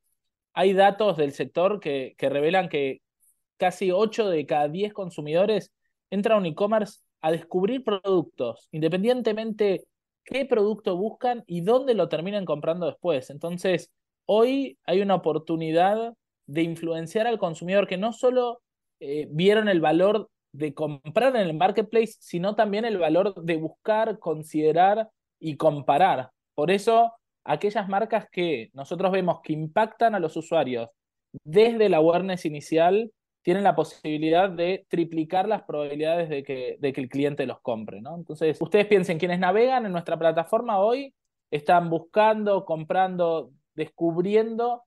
Hay 0.53 0.71
datos 0.71 1.17
del 1.17 1.33
sector 1.33 1.81
que, 1.81 2.15
que 2.17 2.29
revelan 2.29 2.69
que 2.69 3.01
casi 3.57 3.91
8 3.91 4.29
de 4.29 4.45
cada 4.45 4.69
10 4.69 4.93
consumidores 4.93 5.73
entran 6.09 6.37
a 6.37 6.39
un 6.39 6.45
e-commerce 6.45 7.01
a 7.19 7.31
descubrir 7.31 7.83
productos, 7.83 8.69
independientemente 8.71 9.83
qué 10.23 10.45
producto 10.45 10.95
buscan 10.95 11.43
y 11.47 11.59
dónde 11.59 11.95
lo 11.95 12.07
terminan 12.07 12.45
comprando 12.45 12.85
después. 12.85 13.29
Entonces, 13.29 13.91
hoy 14.25 14.77
hay 14.85 15.01
una 15.01 15.15
oportunidad 15.15 16.13
de 16.47 16.63
influenciar 16.63 17.27
al 17.27 17.39
consumidor 17.39 17.87
que 17.87 17.97
no 17.97 18.13
solo 18.13 18.61
eh, 18.99 19.27
vieron 19.29 19.67
el 19.67 19.81
valor 19.81 20.29
de 20.51 20.73
comprar 20.73 21.35
en 21.35 21.41
el 21.41 21.53
marketplace, 21.53 22.13
sino 22.19 22.55
también 22.55 22.85
el 22.85 22.97
valor 22.97 23.35
de 23.43 23.57
buscar, 23.57 24.19
considerar 24.19 25.09
y 25.39 25.57
comparar. 25.57 26.31
Por 26.53 26.71
eso, 26.71 27.11
aquellas 27.43 27.89
marcas 27.89 28.27
que 28.31 28.69
nosotros 28.73 29.11
vemos 29.11 29.41
que 29.43 29.53
impactan 29.53 30.15
a 30.15 30.19
los 30.19 30.37
usuarios 30.37 30.89
desde 31.43 31.89
la 31.89 31.97
awareness 31.97 32.45
inicial, 32.45 33.11
tienen 33.41 33.63
la 33.63 33.75
posibilidad 33.75 34.49
de 34.49 34.85
triplicar 34.89 35.47
las 35.47 35.63
probabilidades 35.63 36.29
de 36.29 36.43
que, 36.43 36.77
de 36.79 36.93
que 36.93 37.01
el 37.01 37.09
cliente 37.09 37.45
los 37.45 37.59
compre. 37.61 38.01
¿no? 38.01 38.15
Entonces, 38.15 38.57
ustedes 38.59 38.87
piensen, 38.87 39.19
quienes 39.19 39.39
navegan 39.39 39.85
en 39.85 39.91
nuestra 39.91 40.17
plataforma 40.17 40.79
hoy 40.79 41.13
están 41.51 41.89
buscando, 41.89 42.65
comprando, 42.65 43.51
descubriendo 43.75 44.83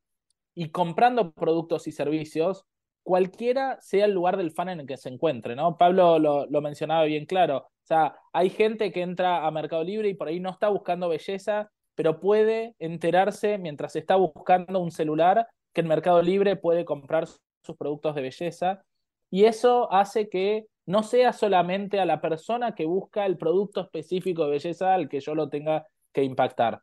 y 0.59 0.71
comprando 0.71 1.31
productos 1.31 1.87
y 1.87 1.93
servicios, 1.93 2.67
cualquiera 3.05 3.79
sea 3.81 4.07
el 4.07 4.13
lugar 4.13 4.37
del 4.37 4.51
fan 4.51 4.69
en 4.69 4.81
el 4.81 4.87
que 4.89 4.97
se 4.97 5.09
encuentre, 5.09 5.55
¿no? 5.55 5.79
Pablo 5.79 6.19
lo, 6.19 6.47
lo, 6.47 6.61
mencionaba 6.61 7.05
bien 7.05 7.27
claro. 7.27 7.59
O 7.59 7.87
sea, 7.87 8.17
hay 8.33 8.51
gente 8.51 8.91
que 8.91 9.03
entra 9.03 9.47
a 9.47 9.51
Mercado 9.53 9.85
Libre 9.85 10.09
y 10.09 10.15
por 10.15 10.27
ahí 10.27 10.41
no 10.41 10.51
está 10.51 10.69
buscando 10.69 11.09
belleza, 11.09 11.71
pero 11.95 12.19
puede 12.19 12.75
enterarse 12.81 13.57
mientras 13.57 13.95
está 13.95 14.17
buscando 14.17 14.81
un 14.81 14.91
celular 14.91 15.47
que 15.73 15.83
en 15.83 15.87
Mercado 15.87 16.23
Libre 16.23 16.57
puede 16.57 16.85
comprar 16.85 17.29
sus 17.29 17.77
productos 17.79 18.17
de 18.17 18.23
belleza. 18.23 18.83
Y 19.31 19.45
eso 19.45 19.93
hace 19.93 20.29
que 20.29 20.67
no 20.87 21.05
sea 21.05 21.33
solamente 21.33 22.01
a 22.01 22.05
la 22.05 22.21
persona 22.21 22.75
que 22.75 22.85
busca 22.85 23.27
el 23.27 23.39
producto 23.39 23.81
específico 23.81 24.43
de 24.47 24.51
belleza 24.51 24.93
al 24.93 25.09
que 25.09 25.21
yo 25.21 25.37
lo 25.37 25.49
tenga 25.49 25.87
que 26.13 26.25
impactar, 26.25 26.83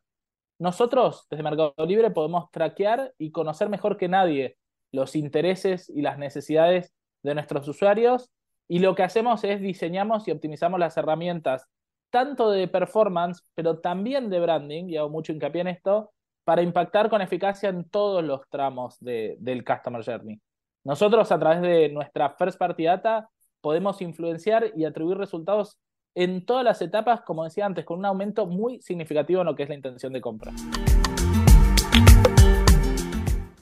nosotros, 0.58 1.26
desde 1.30 1.42
Mercado 1.42 1.74
Libre, 1.86 2.10
podemos 2.10 2.50
traquear 2.50 3.12
y 3.18 3.30
conocer 3.30 3.68
mejor 3.68 3.96
que 3.96 4.08
nadie 4.08 4.56
los 4.92 5.16
intereses 5.16 5.90
y 5.90 6.02
las 6.02 6.18
necesidades 6.18 6.94
de 7.22 7.34
nuestros 7.34 7.68
usuarios 7.68 8.30
y 8.68 8.78
lo 8.80 8.94
que 8.94 9.02
hacemos 9.02 9.44
es 9.44 9.60
diseñamos 9.60 10.26
y 10.26 10.32
optimizamos 10.32 10.80
las 10.80 10.96
herramientas 10.96 11.66
tanto 12.10 12.50
de 12.50 12.68
performance, 12.68 13.42
pero 13.54 13.78
también 13.78 14.30
de 14.30 14.40
branding, 14.40 14.88
y 14.88 14.96
hago 14.96 15.10
mucho 15.10 15.32
hincapié 15.32 15.60
en 15.62 15.68
esto, 15.68 16.12
para 16.44 16.62
impactar 16.62 17.10
con 17.10 17.20
eficacia 17.20 17.68
en 17.68 17.88
todos 17.88 18.24
los 18.24 18.48
tramos 18.48 18.98
de, 19.00 19.36
del 19.40 19.64
Customer 19.64 20.04
Journey. 20.04 20.40
Nosotros 20.84 21.30
a 21.32 21.38
través 21.38 21.60
de 21.60 21.88
nuestra 21.88 22.30
First 22.30 22.58
Party 22.58 22.84
Data 22.84 23.28
podemos 23.60 24.00
influenciar 24.00 24.70
y 24.76 24.84
atribuir 24.84 25.18
resultados 25.18 25.78
en 26.16 26.46
todas 26.46 26.64
las 26.64 26.80
etapas, 26.80 27.20
como 27.20 27.44
decía 27.44 27.66
antes, 27.66 27.84
con 27.84 27.98
un 27.98 28.06
aumento 28.06 28.46
muy 28.46 28.80
significativo 28.80 29.42
en 29.42 29.46
lo 29.46 29.54
que 29.54 29.64
es 29.64 29.68
la 29.68 29.74
intención 29.74 30.14
de 30.14 30.22
compra. 30.22 30.50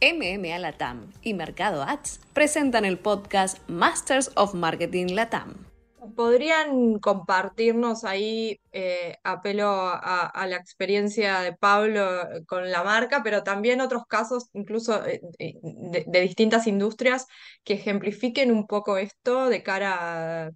MMA 0.00 0.58
Latam 0.60 1.10
y 1.20 1.34
Mercado 1.34 1.82
Ads 1.82 2.20
presentan 2.32 2.84
el 2.84 2.98
podcast 2.98 3.58
Masters 3.68 4.30
of 4.36 4.54
Marketing 4.54 5.14
Latam. 5.14 5.66
¿Podrían 6.14 7.00
compartirnos 7.00 8.04
ahí, 8.04 8.60
eh, 8.70 9.16
apelo 9.24 9.70
a, 9.70 10.46
la 10.46 10.56
experiencia 10.56 11.40
de 11.40 11.54
Pablo 11.54 12.04
con 12.46 12.70
la 12.70 12.84
marca, 12.84 13.22
pero 13.24 13.42
también 13.42 13.80
otros 13.80 14.04
casos, 14.06 14.50
incluso 14.52 15.04
eh, 15.06 15.22
de, 15.38 16.04
de 16.06 16.20
distintas 16.20 16.66
industrias, 16.68 17.26
que 17.64 17.74
ejemplifiquen 17.74 18.52
un 18.52 18.66
poco 18.66 18.98
esto 18.98 19.48
de 19.48 19.62
cara 19.62 20.46
a 20.46 20.50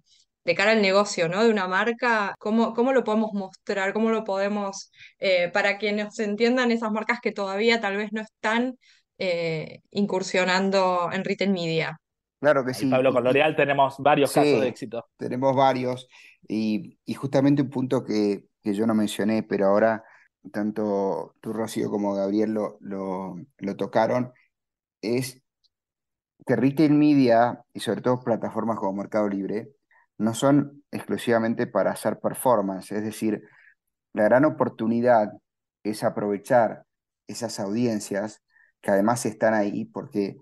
de 0.49 0.55
cara 0.55 0.71
al 0.71 0.81
negocio, 0.81 1.29
¿no? 1.29 1.43
De 1.43 1.51
una 1.51 1.67
marca, 1.67 2.33
¿cómo, 2.39 2.73
cómo 2.73 2.91
lo 2.91 3.03
podemos 3.03 3.33
mostrar? 3.33 3.93
¿Cómo 3.93 4.09
lo 4.09 4.23
podemos, 4.23 4.91
eh, 5.19 5.51
para 5.53 5.77
que 5.77 5.91
nos 5.93 6.17
entiendan 6.17 6.71
esas 6.71 6.91
marcas 6.91 7.19
que 7.21 7.31
todavía 7.31 7.79
tal 7.79 7.97
vez 7.97 8.11
no 8.13 8.21
están 8.21 8.75
eh, 9.19 9.81
incursionando 9.91 11.11
en 11.13 11.23
retail 11.23 11.51
media? 11.51 12.01
Claro 12.39 12.65
que 12.65 12.73
sí. 12.73 12.87
Pablo, 12.87 13.13
con 13.13 13.25
L'Oreal 13.25 13.55
tenemos 13.55 13.97
varios 13.99 14.31
casos 14.31 14.61
de 14.61 14.67
éxito. 14.69 15.05
Tenemos 15.17 15.55
varios. 15.55 16.07
Y, 16.47 16.97
justamente 17.13 17.61
un 17.61 17.69
punto 17.69 18.03
que, 18.03 18.45
que, 18.63 18.73
yo 18.73 18.87
no 18.87 18.95
mencioné, 18.95 19.43
pero 19.43 19.67
ahora 19.67 20.03
tanto 20.51 21.35
tú, 21.41 21.53
Rocío, 21.53 21.91
como 21.91 22.15
Gabriel 22.15 22.53
lo, 22.55 22.77
lo, 22.79 23.35
lo 23.59 23.75
tocaron, 23.75 24.33
es 24.99 25.43
que 26.47 26.55
retail 26.55 26.93
media 26.93 27.63
y 27.71 27.81
sobre 27.81 28.01
todo 28.01 28.23
plataformas 28.23 28.79
como 28.79 28.93
Mercado 28.93 29.29
Libre 29.29 29.73
no 30.19 30.33
son 30.33 30.83
exclusivamente 30.91 31.65
para 31.65 31.91
hacer 31.91 32.19
performance, 32.19 32.91
es 32.91 33.03
decir, 33.03 33.41
la 34.13 34.25
gran 34.25 34.45
oportunidad 34.45 35.31
es 35.83 36.03
aprovechar 36.03 36.83
esas 37.27 37.59
audiencias 37.59 38.43
que 38.81 38.91
además 38.91 39.25
están 39.25 39.53
ahí 39.53 39.85
porque 39.85 40.37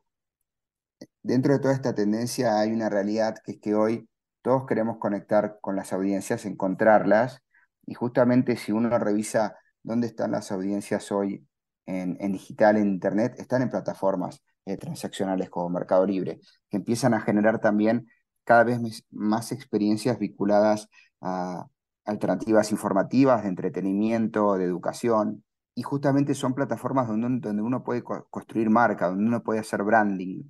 dentro 1.21 1.53
de 1.53 1.59
toda 1.59 1.73
esta 1.73 1.93
tendencia 1.93 2.59
hay 2.59 2.71
una 2.71 2.89
realidad 2.89 3.35
que 3.43 3.53
es 3.53 3.59
que 3.59 3.75
hoy 3.75 4.09
todos 4.41 4.65
queremos 4.65 4.97
conectar 4.97 5.59
con 5.61 5.75
las 5.75 5.93
audiencias, 5.93 6.45
encontrarlas 6.45 7.43
y 7.85 7.93
justamente 7.93 8.57
si 8.57 8.71
uno 8.71 8.97
revisa 8.97 9.57
dónde 9.83 10.07
están 10.07 10.31
las 10.31 10.51
audiencias 10.51 11.11
hoy 11.11 11.45
en, 11.85 12.17
digital, 12.31 12.77
en 12.77 12.87
internet, 12.87 13.35
están 13.37 13.61
en 13.61 13.69
plataformas 13.69 14.43
eh, 14.65 14.75
transaccionales 14.75 15.49
como 15.49 15.69
Mercado 15.69 16.05
Libre, 16.05 16.39
que 16.69 16.77
empiezan 16.77 17.13
a 17.13 17.21
generar 17.21 17.59
también 17.59 18.07
cada 18.47 18.63
vez 18.63 18.79
más 19.11 19.51
experiencias 19.51 20.17
vinculadas 20.17 20.87
a 21.19 21.67
alternativas 22.05 22.71
informativas, 22.71 23.43
de 23.43 23.49
entretenimiento, 23.49 24.55
de 24.55 24.63
educación, 24.63 25.43
y 25.75 25.83
justamente 25.83 26.33
son 26.33 26.53
plataformas 26.53 27.09
donde, 27.09 27.41
donde 27.41 27.61
uno 27.61 27.83
puede 27.83 28.01
construir 28.03 28.69
marca, 28.69 29.09
donde 29.09 29.25
uno 29.25 29.43
puede 29.43 29.59
hacer 29.59 29.83
branding. 29.83 30.43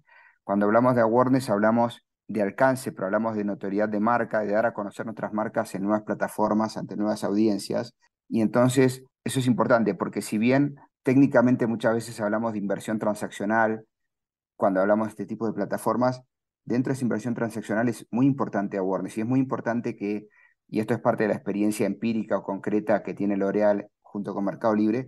Cuando 0.43 0.67
hablamos 0.67 0.93
de 0.93 1.01
awareness 1.01 1.49
hablamos 1.49 2.03
de 2.27 2.43
alcance, 2.43 2.91
pero 2.91 3.07
hablamos 3.07 3.35
de 3.35 3.43
notoriedad 3.43 3.89
de 3.89 3.99
marca, 3.99 4.41
de 4.41 4.51
dar 4.51 4.67
a 4.67 4.75
conocer 4.75 5.07
nuestras 5.07 5.33
marcas 5.33 5.73
en 5.73 5.81
nuevas 5.81 6.03
plataformas, 6.03 6.77
ante 6.77 6.95
nuevas 6.95 7.23
audiencias. 7.23 7.95
Y 8.29 8.41
entonces 8.41 9.03
eso 9.23 9.39
es 9.39 9.47
importante 9.47 9.95
porque 9.95 10.21
si 10.21 10.37
bien 10.37 10.75
técnicamente 11.01 11.65
muchas 11.65 11.95
veces 11.95 12.21
hablamos 12.21 12.53
de 12.53 12.59
inversión 12.59 12.99
transaccional, 12.99 13.87
cuando 14.55 14.81
hablamos 14.81 15.07
de 15.07 15.11
este 15.13 15.25
tipo 15.25 15.47
de 15.47 15.53
plataformas, 15.53 16.21
dentro 16.67 16.91
de 16.91 16.95
esa 16.95 17.05
inversión 17.05 17.33
transaccional 17.33 17.87
es 17.87 18.05
muy 18.11 18.25
importante 18.25 18.77
awareness 18.77 19.17
y 19.17 19.21
es 19.21 19.27
muy 19.27 19.39
importante 19.39 19.95
que, 19.95 20.27
y 20.67 20.79
esto 20.81 20.93
es 20.93 20.99
parte 20.99 21.23
de 21.23 21.29
la 21.29 21.35
experiencia 21.35 21.85
empírica 21.85 22.37
o 22.37 22.43
concreta 22.43 23.03
que 23.03 23.13
tiene 23.13 23.37
L'Oreal 23.37 23.87
junto 24.01 24.33
con 24.33 24.43
Mercado 24.43 24.75
Libre, 24.75 25.07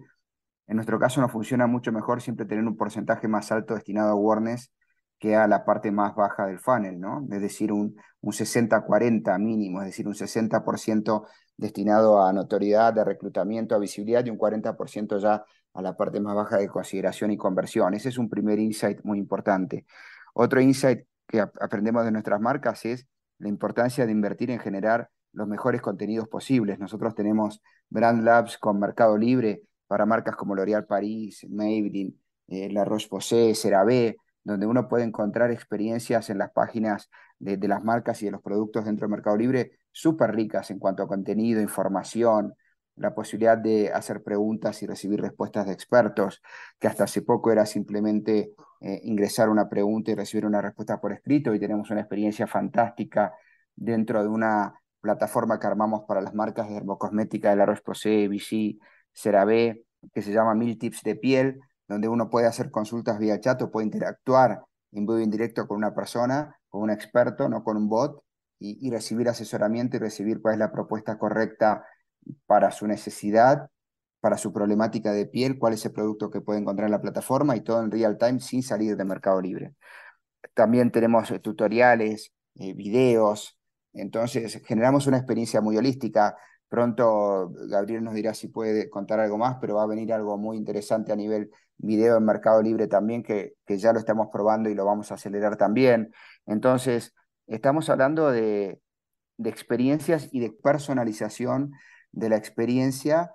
en 0.67 0.75
nuestro 0.77 0.99
caso 0.99 1.19
nos 1.19 1.31
funciona 1.31 1.67
mucho 1.67 1.91
mejor 1.91 2.21
siempre 2.21 2.45
tener 2.45 2.63
un 2.63 2.77
porcentaje 2.77 3.27
más 3.27 3.51
alto 3.51 3.75
destinado 3.75 4.09
a 4.09 4.11
awareness 4.11 4.71
que 5.19 5.35
a 5.35 5.47
la 5.47 5.65
parte 5.65 5.91
más 5.91 6.15
baja 6.15 6.45
del 6.45 6.59
funnel, 6.59 6.97
¿no? 6.97 7.27
Es 7.29 7.41
decir, 7.41 7.73
un, 7.73 7.97
un 8.21 8.31
60-40 8.31 9.37
mínimo, 9.37 9.81
es 9.81 9.87
decir, 9.87 10.07
un 10.07 10.13
60% 10.13 11.27
destinado 11.57 12.25
a 12.25 12.31
notoriedad, 12.31 12.93
de 12.93 13.03
reclutamiento, 13.03 13.75
a 13.75 13.79
visibilidad 13.79 14.25
y 14.25 14.29
un 14.29 14.37
40% 14.37 15.19
ya 15.19 15.43
a 15.73 15.81
la 15.81 15.97
parte 15.97 16.21
más 16.21 16.35
baja 16.35 16.57
de 16.57 16.69
consideración 16.69 17.31
y 17.31 17.37
conversión. 17.37 17.93
Ese 17.95 18.07
es 18.09 18.17
un 18.17 18.29
primer 18.29 18.59
insight 18.59 18.99
muy 19.03 19.17
importante. 19.17 19.85
Otro 20.33 20.61
insight 20.61 21.08
que 21.29 21.39
aprendemos 21.39 22.03
de 22.03 22.11
nuestras 22.11 22.41
marcas 22.41 22.83
es 22.85 23.07
la 23.37 23.47
importancia 23.47 24.05
de 24.05 24.11
invertir 24.11 24.49
en 24.51 24.59
generar 24.59 25.09
los 25.31 25.47
mejores 25.47 25.81
contenidos 25.81 26.27
posibles. 26.27 26.79
Nosotros 26.79 27.13
tenemos 27.13 27.61
Brand 27.87 28.23
Labs 28.23 28.57
con 28.57 28.79
Mercado 28.79 29.15
Libre 29.15 29.61
para 29.87 30.05
marcas 30.05 30.35
como 30.35 30.55
L'Oréal 30.55 30.85
Paris, 30.85 31.45
Maybelline, 31.49 32.19
eh, 32.47 32.69
La 32.71 32.83
Roche-Posay, 32.83 33.53
CeraVe, 33.53 34.17
donde 34.43 34.65
uno 34.65 34.89
puede 34.89 35.03
encontrar 35.03 35.51
experiencias 35.51 36.31
en 36.31 36.39
las 36.39 36.51
páginas 36.51 37.09
de, 37.37 37.57
de, 37.57 37.67
las 37.67 37.83
marcas 37.83 38.21
y 38.23 38.25
de 38.25 38.31
los 38.31 38.41
productos 38.41 38.85
dentro 38.85 39.07
de 39.07 39.11
Mercado 39.11 39.37
Libre 39.37 39.71
súper 39.91 40.35
ricas 40.35 40.71
en 40.71 40.79
cuanto 40.79 41.03
a 41.03 41.07
contenido, 41.07 41.61
información, 41.61 42.55
la 42.99 43.15
posibilidad 43.15 43.57
de 43.57 43.91
hacer 43.91 44.21
preguntas 44.23 44.83
y 44.83 44.87
recibir 44.87 45.21
respuestas 45.21 45.65
de 45.65 45.73
expertos, 45.73 46.41
que 46.77 46.87
hasta 46.87 47.05
hace 47.05 47.21
poco 47.21 47.51
era 47.51 47.65
simplemente 47.65 48.53
eh, 48.81 48.99
ingresar 49.03 49.49
una 49.49 49.69
pregunta 49.69 50.11
y 50.11 50.15
recibir 50.15 50.45
una 50.45 50.61
respuesta 50.61 50.99
por 50.99 51.13
escrito 51.13 51.53
y 51.53 51.59
tenemos 51.59 51.89
una 51.91 52.01
experiencia 52.01 52.45
fantástica 52.45 53.33
dentro 53.75 54.21
de 54.21 54.27
una 54.27 54.73
plataforma 54.99 55.59
que 55.59 55.67
armamos 55.67 56.03
para 56.07 56.21
las 56.21 56.33
marcas 56.33 56.67
de 56.67 56.73
dermocosmética 56.73 57.49
de 57.51 57.55
la 57.55 57.65
Roche-Posay, 57.65 58.27
Vichy, 58.27 58.79
CeraVe, 59.13 59.85
que 60.13 60.21
se 60.21 60.33
llama 60.33 60.53
Mil 60.53 60.77
Tips 60.77 61.01
de 61.03 61.15
Piel, 61.15 61.59
donde 61.87 62.09
uno 62.09 62.29
puede 62.29 62.47
hacer 62.47 62.69
consultas 62.69 63.17
vía 63.17 63.39
chat 63.39 63.61
o 63.61 63.71
puede 63.71 63.85
interactuar 63.85 64.61
en 64.91 65.05
vivo 65.05 65.19
y 65.19 65.23
en 65.23 65.31
directo 65.31 65.67
con 65.67 65.77
una 65.77 65.95
persona, 65.95 66.59
con 66.67 66.81
un 66.81 66.89
experto, 66.89 67.47
no 67.47 67.63
con 67.63 67.77
un 67.77 67.87
bot, 67.87 68.21
y, 68.59 68.85
y 68.85 68.91
recibir 68.91 69.29
asesoramiento 69.29 69.95
y 69.95 69.99
recibir 70.01 70.41
cuál 70.41 70.55
es 70.55 70.59
la 70.59 70.71
propuesta 70.73 71.17
correcta 71.17 71.85
para 72.45 72.71
su 72.71 72.87
necesidad, 72.87 73.69
para 74.19 74.37
su 74.37 74.51
problemática 74.51 75.11
de 75.13 75.25
piel, 75.25 75.57
cuál 75.57 75.73
es 75.73 75.85
el 75.85 75.93
producto 75.93 76.29
que 76.29 76.41
puede 76.41 76.59
encontrar 76.59 76.87
en 76.87 76.91
la 76.91 77.01
plataforma 77.01 77.55
y 77.55 77.61
todo 77.61 77.81
en 77.81 77.91
real 77.91 78.17
time 78.17 78.39
sin 78.39 78.63
salir 78.63 78.97
de 78.97 79.05
Mercado 79.05 79.41
Libre. 79.41 79.75
También 80.53 80.91
tenemos 80.91 81.31
eh, 81.31 81.39
tutoriales, 81.39 82.33
eh, 82.55 82.73
videos, 82.73 83.57
Entonces, 83.93 84.61
generamos 84.65 85.07
una 85.07 85.17
experiencia 85.17 85.61
muy 85.61 85.77
holística. 85.77 86.35
Pronto 86.67 87.51
Gabriel 87.67 88.03
nos 88.03 88.13
dirá 88.13 88.33
si 88.33 88.47
puede 88.47 88.89
contar 88.89 89.19
algo 89.19 89.37
más, 89.37 89.57
pero 89.59 89.75
va 89.75 89.83
a 89.83 89.87
venir 89.87 90.13
algo 90.13 90.37
muy 90.37 90.57
interesante 90.57 91.11
a 91.11 91.15
nivel 91.15 91.49
video 91.77 92.17
en 92.17 92.25
Mercado 92.25 92.61
Libre 92.61 92.87
también, 92.87 93.23
que, 93.23 93.55
que 93.65 93.77
ya 93.77 93.93
lo 93.93 93.99
estamos 93.99 94.27
probando 94.31 94.69
y 94.69 94.75
lo 94.75 94.85
vamos 94.85 95.11
a 95.11 95.15
acelerar 95.15 95.57
también. 95.57 96.13
Entonces, 96.45 97.13
estamos 97.47 97.89
hablando 97.89 98.29
de, 98.31 98.79
de 99.37 99.49
experiencias 99.49 100.29
y 100.31 100.39
de 100.41 100.51
personalización 100.51 101.71
de 102.11 102.29
la 102.29 102.37
experiencia 102.37 103.33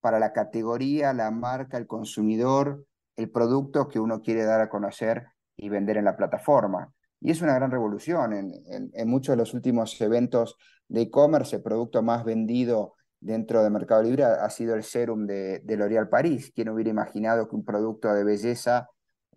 para 0.00 0.18
la 0.18 0.32
categoría, 0.32 1.12
la 1.12 1.30
marca, 1.30 1.78
el 1.78 1.86
consumidor, 1.86 2.84
el 3.16 3.30
producto 3.30 3.88
que 3.88 4.00
uno 4.00 4.20
quiere 4.20 4.44
dar 4.44 4.60
a 4.60 4.68
conocer 4.68 5.26
y 5.56 5.68
vender 5.68 5.96
en 5.96 6.04
la 6.04 6.16
plataforma. 6.16 6.92
Y 7.20 7.30
es 7.30 7.40
una 7.40 7.54
gran 7.54 7.70
revolución. 7.70 8.32
En, 8.32 8.90
en, 8.92 9.08
muchos 9.08 9.34
de 9.34 9.36
los 9.36 9.54
últimos 9.54 9.98
eventos 10.00 10.56
de 10.88 11.02
e-commerce, 11.02 11.56
el 11.56 11.62
producto 11.62 12.02
más 12.02 12.24
vendido 12.24 12.94
dentro 13.20 13.62
de 13.62 13.70
Mercado 13.70 14.02
Libre 14.02 14.24
ha, 14.24 14.50
sido 14.50 14.74
el 14.74 14.82
serum 14.82 15.26
de, 15.26 15.60
de 15.60 15.76
L'Oréal 15.76 16.08
París. 16.08 16.50
¿Quién 16.52 16.68
hubiera 16.70 16.90
imaginado 16.90 17.48
que 17.48 17.54
un 17.54 17.64
producto 17.64 18.12
de 18.12 18.24
belleza 18.24 18.88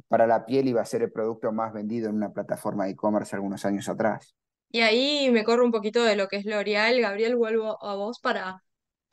para 0.07 0.25
la 0.25 0.45
piel 0.45 0.67
iba 0.67 0.81
a 0.81 0.85
ser 0.85 1.03
el 1.03 1.11
producto 1.11 1.51
más 1.51 1.73
vendido 1.73 2.09
en 2.09 2.15
una 2.15 2.33
plataforma 2.33 2.85
de 2.85 2.91
e-commerce 2.91 3.35
algunos 3.35 3.63
años 3.65 3.87
atrás? 3.87 4.35
Y 4.71 4.81
ahí 4.81 5.29
me 5.31 5.43
corro 5.43 5.63
un 5.63 5.71
poquito 5.71 6.03
de 6.03 6.15
lo 6.15 6.27
que 6.27 6.37
es 6.37 6.45
L'Oréal. 6.45 6.99
Gabriel, 6.99 7.35
vuelvo 7.35 7.77
a 7.83 7.95
vos 7.95 8.19
para 8.19 8.63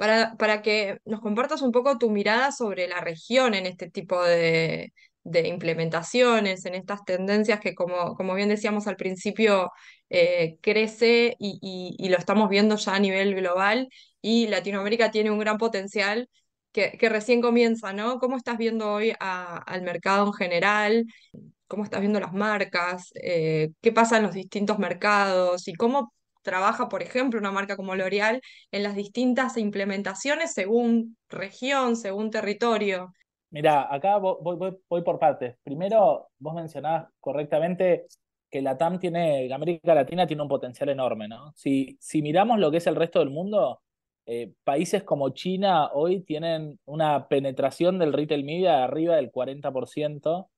para, 0.03 0.35
para 0.37 0.63
que 0.63 0.99
nos 1.05 1.21
compartas 1.21 1.63
un 1.63 1.71
poco 1.71 1.97
tu 1.97 2.11
mirada 2.11 2.51
sobre 2.51 2.89
la 2.89 3.01
región 3.01 3.55
en 3.55 3.67
este 3.67 3.89
tipo 3.89 4.21
de, 4.25 4.93
de 5.23 5.47
implementaciones, 5.47 6.65
en 6.67 6.75
estas 6.75 7.05
tendencias 7.05 7.61
que, 7.61 7.77
como, 7.77 8.17
como 8.17 8.35
bien 8.35 8.49
decíamos 8.49 8.89
al 8.89 8.97
principio, 8.97 9.71
eh, 10.11 10.57
crece 10.61 11.37
y, 11.39 11.95
y, 11.97 12.09
lo 12.09 12.19
estamos 12.19 12.49
viendo 12.49 12.75
ya 12.75 12.97
a 12.97 12.99
nivel 12.99 13.37
global 13.37 13.89
y 14.21 14.49
Latinoamérica 14.49 15.13
tiene 15.13 15.31
un 15.31 15.39
gran 15.39 15.57
potencial 15.57 16.29
que, 16.73 16.99
que 16.99 17.09
recién 17.09 17.41
comienza, 17.41 17.93
¿no? 17.93 18.19
¿Cómo 18.19 18.37
estás 18.37 18.59
viendo 18.59 18.93
hoy 18.93 19.15
al 19.21 19.83
mercado 19.83 20.27
en 20.27 20.33
general? 20.33 21.07
¿Cómo 21.69 21.85
estás 21.85 22.01
viendo 22.01 22.19
las 22.19 22.33
marcas? 22.33 23.13
Eh, 23.23 23.71
¿Qué 23.81 23.93
pasa 23.93 24.17
en 24.17 24.25
los 24.25 24.35
distintos 24.35 24.81
mercados? 24.81 25.69
¿Y 25.69 25.75
cómo 25.75 26.13
trabaja, 26.43 26.89
por 26.89 27.03
ejemplo, 27.03 27.39
una 27.39 27.51
marca 27.51 27.77
como 27.77 27.95
L'Oreal 27.95 28.41
en 28.71 28.83
las 28.83 28.95
distintas 28.95 29.57
implementaciones 29.57 30.53
según 30.53 31.17
región, 31.29 31.97
según 31.97 32.31
territorio. 32.31 33.13
Mira, 33.51 33.93
acá 33.93 34.19
voy, 34.19 34.77
por 34.89 35.19
partes. 35.19 35.57
Primero, 35.63 36.29
vos 36.39 36.55
mencionabas 36.55 37.09
correctamente 37.21 38.07
que 38.51 38.63
la 38.63 38.77
TAM 38.77 38.99
tiene, 38.99 39.53
América 39.53 39.95
Latina 39.95 40.27
tiene 40.27 40.43
un 40.43 40.49
potencial 40.49 40.89
enorme, 40.89 41.29
¿no? 41.29 41.53
Si, 41.55 41.97
si 42.01 42.23
miramos 42.23 42.59
lo 42.59 42.71
que 42.71 42.79
es 42.79 42.87
el 42.87 42.97
resto 42.97 43.19
del 43.19 43.31
mundo, 43.31 43.81
eh, 44.27 44.53
países 44.65 45.03
como 45.03 45.31
China 45.31 45.91
hoy 45.93 46.23
tienen 46.23 46.79
una 46.85 47.29
penetración 47.29 47.99
del 47.99 48.13
retail 48.13 48.45
media 48.45 48.77
de 48.77 48.83
arriba 48.83 49.17
del 49.17 49.31
40%, 49.31 50.49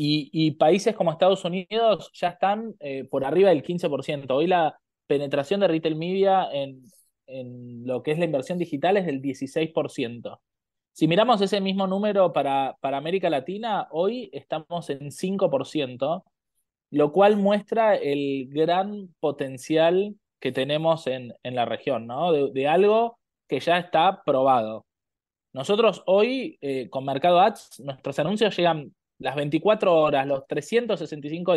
y, 0.00 0.30
y 0.32 0.52
países 0.52 0.94
como 0.94 1.10
Estados 1.10 1.44
Unidos 1.44 2.12
ya 2.14 2.28
están 2.28 2.76
eh, 2.78 3.08
por 3.10 3.24
arriba 3.24 3.48
del 3.48 3.64
15%. 3.64 4.30
Hoy 4.30 4.46
la, 4.46 4.78
penetración 5.08 5.58
de 5.60 5.68
retail 5.68 5.96
media 5.96 6.46
en, 6.52 6.84
en 7.26 7.84
lo 7.86 8.04
que 8.04 8.12
es 8.12 8.18
la 8.18 8.26
inversión 8.26 8.58
digital 8.58 8.96
es 8.96 9.06
del 9.06 9.20
16%. 9.20 10.40
Si 10.92 11.06
miramos 11.06 11.40
ese 11.40 11.60
mismo 11.60 11.86
número 11.86 12.32
para, 12.32 12.76
para 12.80 12.96
América 12.96 13.30
Latina, 13.30 13.88
hoy 13.90 14.30
estamos 14.32 14.90
en 14.90 15.10
5%, 15.10 16.24
lo 16.90 17.12
cual 17.12 17.36
muestra 17.36 17.94
el 17.94 18.48
gran 18.48 19.14
potencial 19.20 20.16
que 20.40 20.52
tenemos 20.52 21.06
en, 21.06 21.34
en 21.42 21.54
la 21.54 21.64
región, 21.64 22.06
¿no? 22.06 22.32
De, 22.32 22.68
algo 22.68 23.18
que 23.46 23.60
ya 23.60 23.78
está 23.78 24.22
probado. 24.24 24.86
Nosotros 25.52 26.02
hoy, 26.06 26.58
eh, 26.60 26.88
con 26.90 27.04
Mercado 27.04 27.40
Ads, 27.40 27.80
nuestros 27.80 28.18
anuncios 28.18 28.56
llegan 28.56 28.94
las 29.18 29.36
24 29.36 29.94
horas, 29.94 30.26
los 30.26 30.46
365 30.46 31.54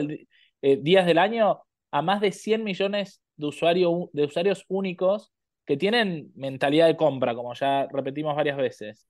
eh, 0.62 0.78
días 0.78 1.06
del 1.06 1.18
año 1.18 1.62
a 1.92 2.02
más 2.02 2.22
de 2.22 2.32
100 2.32 2.64
millones 2.64 3.22
de, 3.38 4.10
de 4.14 4.26
usuarios 4.26 4.66
únicos 4.68 5.32
que 5.66 5.78
tienen 5.78 6.32
mentalidad 6.36 6.88
de 6.88 6.98
compra, 6.98 7.36
como 7.36 7.54
ya 7.54 7.88
repetimos 7.92 8.36
varias 8.36 8.58
veces. 8.58 9.08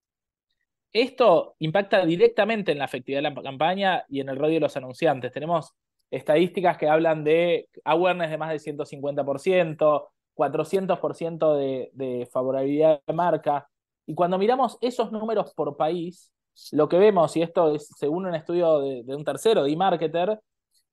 Esto 0.94 1.56
impacta 1.60 2.06
directamente 2.06 2.72
en 2.74 2.80
la 2.80 2.86
efectividad 2.86 3.20
de 3.20 3.30
la 3.30 3.42
campaña 3.42 4.04
y 4.10 4.20
en 4.20 4.30
el 4.30 4.38
radio 4.38 4.56
de 4.56 4.60
los 4.62 4.76
anunciantes. 4.78 5.32
Tenemos 5.32 5.74
estadísticas 6.10 6.78
que 6.78 6.90
hablan 6.90 7.24
de 7.24 7.70
awareness 7.86 8.30
de 8.30 8.38
más 8.38 8.52
de 8.52 8.60
150%, 8.60 10.10
400% 10.36 11.56
de, 11.56 11.90
de 11.94 12.26
favorabilidad 12.32 13.02
de 13.08 13.14
marca. 13.14 13.70
Y 14.06 14.14
cuando 14.14 14.38
miramos 14.38 14.78
esos 14.82 15.12
números 15.12 15.54
por 15.54 15.78
país, 15.78 16.32
lo 16.74 16.90
que 16.90 16.98
vemos, 16.98 17.36
y 17.38 17.42
esto 17.42 17.74
es 17.74 17.88
según 17.98 18.26
un 18.26 18.36
estudio 18.36 18.80
de, 18.80 19.04
de 19.04 19.16
un 19.16 19.24
tercero, 19.24 19.64
de 19.64 19.72
eMarketer, 19.72 20.40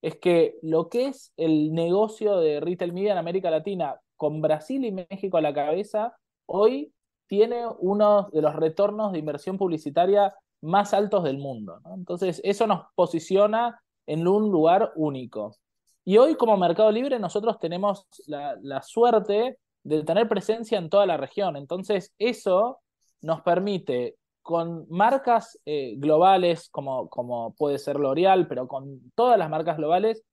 es 0.02 0.16
que 0.16 0.58
lo 0.62 0.88
que 0.88 1.06
es 1.06 1.32
el 1.36 1.72
negocio 1.72 2.38
de 2.38 2.60
retail 2.60 2.92
media 2.92 3.12
en 3.12 3.18
América 3.18 3.50
Latina, 3.50 4.00
con 4.16 4.40
Brasil 4.40 4.84
y 4.84 4.92
México 4.92 5.36
a 5.36 5.40
la 5.40 5.54
cabeza, 5.54 6.16
hoy 6.46 6.92
tiene 7.26 7.64
uno 7.78 8.28
de 8.32 8.42
los 8.42 8.54
retornos 8.56 9.12
de 9.12 9.18
inversión 9.18 9.58
publicitaria 9.58 10.34
más 10.60 10.94
altos 10.94 11.24
del 11.24 11.38
mundo. 11.38 11.80
Entonces, 11.94 12.40
eso 12.44 12.66
nos 12.66 12.86
posiciona 12.94 13.80
en 14.06 14.26
un 14.26 14.50
lugar 14.50 14.92
único. 14.96 15.56
Y 16.04 16.16
hoy 16.16 16.36
como 16.36 16.56
Mercado 16.56 16.90
Libre 16.90 17.18
nosotros 17.18 17.58
tenemos 17.60 18.06
la, 18.26 18.56
la 18.62 18.82
suerte 18.82 19.58
de 19.84 20.04
tener 20.04 20.28
presencia 20.28 20.78
en 20.78 20.88
toda 20.88 21.06
la 21.06 21.16
región. 21.16 21.56
Entonces, 21.56 22.14
eso 22.18 22.80
nos 23.20 23.42
permite 23.42 24.16
con 24.48 24.86
marcas 24.88 25.60
eh, 25.66 25.96
globales 25.98 26.70
como, 26.70 27.10
como 27.10 27.54
puede 27.54 27.78
ser 27.78 27.96
L'Oreal, 27.96 28.48
pero 28.48 28.66
con 28.66 29.12
todas 29.14 29.38
las 29.38 29.50
marcas 29.50 29.76
globales, 29.76 30.24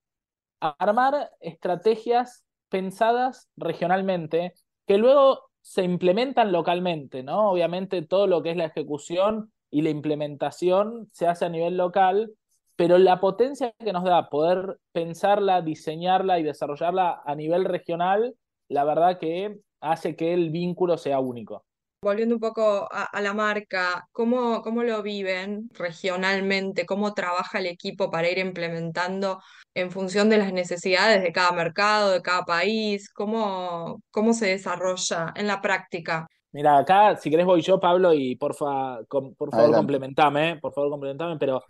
armar 0.62 1.32
estrategias 1.42 2.46
pensadas 2.70 3.50
regionalmente 3.58 4.54
que 4.88 4.98
luego 4.98 5.42
se 5.60 5.84
implementan 5.84 6.54
localmente, 6.54 7.24
¿no? 7.24 7.52
Obviamente 7.52 8.04
todo 8.04 8.26
lo 8.26 8.42
que 8.42 8.52
es 8.52 8.56
la 8.56 8.68
ejecución 8.68 9.52
y 9.70 9.82
la 9.82 9.90
implementación 9.90 11.10
se 11.12 11.28
hace 11.28 11.44
a 11.44 11.50
nivel 11.50 11.76
local, 11.76 12.32
pero 12.78 12.98
la 12.98 13.20
potencia 13.20 13.74
que 13.78 13.92
nos 13.92 14.06
da 14.06 14.30
poder 14.30 14.80
pensarla, 14.94 15.62
diseñarla 15.62 16.40
y 16.40 16.44
desarrollarla 16.44 17.22
a 17.26 17.36
nivel 17.36 17.66
regional, 17.66 18.34
la 18.70 18.86
verdad 18.86 19.20
que 19.20 19.60
hace 19.82 20.16
que 20.16 20.34
el 20.34 20.52
vínculo 20.52 20.98
sea 20.98 21.20
único 21.20 21.66
volviendo 22.06 22.36
un 22.36 22.40
poco 22.40 22.88
a, 22.92 23.20
la 23.20 23.34
marca, 23.34 24.08
¿cómo, 24.12 24.62
¿cómo, 24.62 24.84
lo 24.84 25.02
viven 25.02 25.70
regionalmente? 25.74 26.86
¿Cómo 26.86 27.16
trabaja 27.16 27.58
el 27.58 27.66
equipo 27.66 28.12
para 28.12 28.30
ir 28.30 28.38
implementando 28.38 29.42
en 29.74 29.90
función 29.90 30.30
de 30.30 30.38
las 30.38 30.54
necesidades 30.54 31.24
de 31.24 31.32
cada 31.32 31.52
mercado, 31.52 32.12
de 32.12 32.22
cada 32.22 32.44
país? 32.44 33.12
¿Cómo, 33.12 34.04
cómo 34.12 34.34
se 34.34 34.46
desarrolla 34.46 35.34
en 35.36 35.48
la 35.48 35.62
práctica? 35.62 36.28
Mira, 36.52 36.78
acá, 36.78 37.16
si 37.16 37.32
querés 37.32 37.48
voy 37.48 37.62
yo, 37.64 37.80
Pablo, 37.80 38.14
y 38.14 38.36
porfa, 38.36 39.00
por 39.10 39.50
favor 39.50 39.76
complementame, 39.76 40.58
por 40.62 40.74
favor 40.74 40.92
complementame, 40.92 41.38
pero 41.40 41.64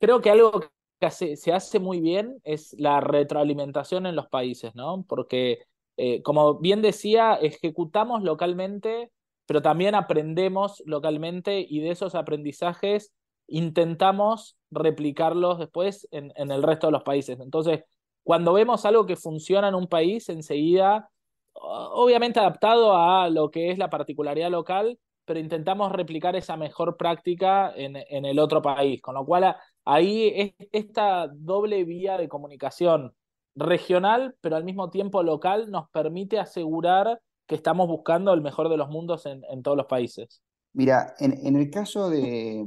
creo 0.00 0.20
que 0.20 0.30
algo 0.30 0.60
que 0.98 1.10
se 1.10 1.52
hace 1.52 1.78
muy 1.78 2.00
bien 2.00 2.40
es 2.42 2.74
la 2.78 3.00
retroalimentación 3.00 4.06
en 4.06 4.16
los 4.16 4.26
países, 4.26 4.74
¿no? 4.74 5.04
Porque, 5.08 5.60
eh, 5.96 6.20
como 6.22 6.58
bien 6.58 6.82
decía, 6.82 7.34
ejecutamos 7.34 8.24
localmente 8.24 9.12
pero 9.46 9.62
también 9.62 9.94
aprendemos 9.94 10.82
localmente 10.86 11.64
y 11.68 11.80
de 11.80 11.90
esos 11.90 12.14
aprendizajes 12.14 13.12
intentamos 13.46 14.56
replicarlos 14.70 15.58
después 15.58 16.08
en, 16.10 16.32
el 16.36 16.62
resto 16.62 16.86
de 16.86 16.92
los 16.92 17.02
países. 17.02 17.38
Entonces, 17.40 17.84
cuando 18.22 18.52
vemos 18.52 18.84
algo 18.86 19.04
que 19.04 19.16
funciona 19.16 19.68
en 19.68 19.74
un 19.74 19.88
país, 19.88 20.28
enseguida, 20.28 21.10
obviamente 21.52 22.40
adaptado 22.40 22.96
a 22.96 23.28
lo 23.28 23.50
que 23.50 23.70
es 23.70 23.78
la 23.78 23.90
particularidad 23.90 24.50
local, 24.50 24.98
pero 25.24 25.38
intentamos 25.38 25.92
replicar 25.92 26.34
esa 26.34 26.56
mejor 26.56 26.96
práctica 26.96 27.72
en, 27.76 27.96
en 27.96 28.24
el 28.24 28.38
otro 28.38 28.62
país. 28.62 29.02
Con 29.02 29.14
lo 29.14 29.24
cual, 29.24 29.54
ahí 29.84 30.32
es 30.34 30.68
esta 30.72 31.28
doble 31.28 31.84
vía 31.84 32.16
de 32.16 32.28
comunicación 32.28 33.14
regional, 33.54 34.34
pero 34.40 34.56
al 34.56 34.64
mismo 34.64 34.90
tiempo 34.90 35.22
local, 35.22 35.70
nos 35.70 35.90
permite 35.90 36.38
asegurar 36.38 37.20
que 37.46 37.54
estamos 37.54 37.88
buscando 37.88 38.32
el 38.32 38.40
mejor 38.40 38.68
de 38.68 38.76
los 38.76 38.88
mundos 38.88 39.26
en, 39.26 39.62
todos 39.62 39.76
los 39.76 39.86
países. 39.86 40.42
Mira, 40.72 41.14
en, 41.18 41.56
el 41.56 41.70
caso 41.70 42.08
de 42.08 42.66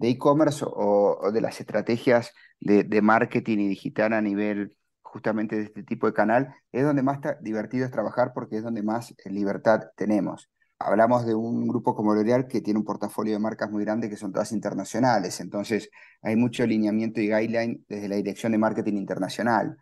e-commerce 0.00 0.64
o, 0.66 1.30
de 1.32 1.40
las 1.40 1.60
estrategias 1.60 2.32
de, 2.60 3.02
marketing 3.02 3.58
y 3.58 3.68
digital 3.68 4.12
a 4.12 4.20
nivel 4.20 4.76
justamente 5.02 5.56
de 5.56 5.62
este 5.64 5.82
tipo 5.82 6.06
de 6.06 6.12
canal, 6.12 6.54
es 6.72 6.84
donde 6.84 7.02
más 7.02 7.18
divertido 7.40 7.84
es 7.84 7.90
trabajar 7.90 8.32
porque 8.32 8.58
es 8.58 8.62
donde 8.62 8.82
más 8.82 9.12
eh, 9.24 9.30
libertad 9.30 9.80
tenemos. 9.96 10.48
Hablamos 10.78 11.26
de 11.26 11.34
un 11.34 11.66
grupo 11.66 11.94
como 11.94 12.14
L'Oreal 12.14 12.46
que 12.46 12.60
tiene 12.60 12.78
un 12.78 12.86
portafolio 12.86 13.34
de 13.34 13.38
marcas 13.38 13.70
muy 13.70 13.84
grande 13.84 14.08
que 14.08 14.16
son 14.16 14.32
todas 14.32 14.52
internacionales, 14.52 15.40
entonces 15.40 15.90
hay 16.22 16.36
mucho 16.36 16.62
alineamiento 16.62 17.20
y 17.20 17.28
guideline 17.28 17.84
desde 17.88 18.08
la 18.08 18.16
dirección 18.16 18.52
de 18.52 18.58
marketing 18.58 18.94
internacional, 18.94 19.76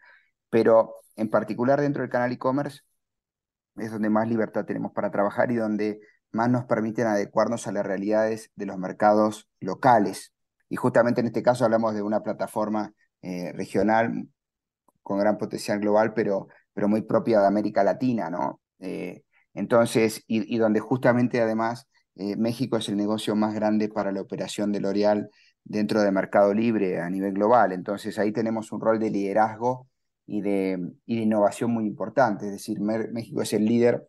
pero 0.50 0.94
en 1.14 1.28
particular 1.28 1.80
dentro 1.80 2.02
del 2.02 2.10
canal 2.10 2.32
e-commerce 2.32 2.80
es 3.80 3.90
donde 3.90 4.10
más 4.10 4.28
libertad 4.28 4.64
tenemos 4.64 4.92
para 4.92 5.10
trabajar 5.10 5.50
y 5.50 5.56
donde 5.56 6.00
más 6.32 6.50
nos 6.50 6.64
permiten 6.64 7.06
adecuarnos 7.06 7.66
a 7.66 7.72
las 7.72 7.86
realidades 7.86 8.50
de 8.54 8.66
los 8.66 8.78
mercados 8.78 9.48
locales. 9.60 10.32
Y 10.68 10.76
justamente 10.76 11.20
en 11.20 11.26
este 11.28 11.42
caso 11.42 11.64
hablamos 11.64 11.94
de 11.94 12.02
una 12.02 12.22
plataforma 12.22 12.92
eh, 13.22 13.52
regional 13.52 14.28
con 15.02 15.18
gran 15.18 15.38
potencial 15.38 15.80
global, 15.80 16.12
pero, 16.14 16.48
pero 16.74 16.88
muy 16.88 17.02
propia 17.02 17.40
de 17.40 17.46
América 17.46 17.82
Latina, 17.82 18.30
¿no? 18.30 18.60
Eh, 18.78 19.22
entonces, 19.54 20.22
y, 20.26 20.56
donde 20.58 20.80
justamente 20.80 21.40
además 21.40 21.88
eh, 22.16 22.36
México 22.36 22.76
es 22.76 22.88
el 22.88 22.96
negocio 22.96 23.34
más 23.34 23.54
grande 23.54 23.88
para 23.88 24.12
la 24.12 24.20
operación 24.20 24.70
de 24.70 24.80
L'Oreal 24.80 25.30
dentro 25.64 26.00
de 26.02 26.12
Mercado 26.12 26.54
Libre 26.54 27.00
a 27.00 27.10
nivel 27.10 27.34
global. 27.34 27.72
Entonces 27.72 28.18
ahí 28.18 28.32
tenemos 28.32 28.70
un 28.70 28.80
rol 28.80 28.98
de 29.00 29.10
liderazgo 29.10 29.88
y 30.28 30.42
de, 30.42 30.78
y 31.06 31.16
de 31.16 31.22
innovación 31.22 31.72
muy 31.72 31.86
importante. 31.86 32.46
Es 32.46 32.52
decir, 32.52 32.80
México 32.80 33.40
es 33.40 33.54
el 33.54 33.64
líder 33.64 34.06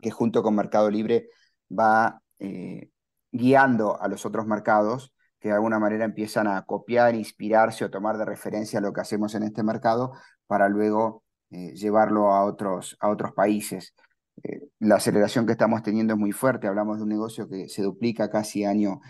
que 0.00 0.10
junto 0.10 0.42
con 0.42 0.54
Mercado 0.56 0.90
Libre 0.90 1.28
va 1.70 2.22
eh, 2.38 2.90
guiando 3.30 4.00
a 4.00 4.08
los 4.08 4.24
otros 4.24 4.46
mercados 4.46 5.14
que 5.38 5.48
de 5.50 5.54
alguna 5.54 5.78
manera 5.78 6.06
empiezan 6.06 6.46
a 6.46 6.64
copiar, 6.64 7.14
inspirarse 7.14 7.84
o 7.84 7.90
tomar 7.90 8.16
de 8.16 8.24
referencia 8.24 8.80
lo 8.80 8.94
que 8.94 9.02
hacemos 9.02 9.34
en 9.34 9.42
este 9.42 9.62
mercado 9.62 10.12
para 10.46 10.70
luego 10.70 11.22
eh, 11.50 11.74
llevarlo 11.74 12.32
a 12.32 12.44
otros, 12.44 12.96
a 12.98 13.10
otros 13.10 13.32
países. 13.32 13.94
Eh, 14.42 14.62
la 14.78 14.96
aceleración 14.96 15.44
que 15.44 15.52
estamos 15.52 15.82
teniendo 15.82 16.14
es 16.14 16.18
muy 16.18 16.32
fuerte, 16.32 16.68
hablamos 16.68 16.96
de 16.96 17.02
un 17.02 17.10
negocio 17.10 17.46
que 17.50 17.68
se 17.68 17.82
duplica 17.82 18.30
casi 18.30 18.64
año 18.64 19.00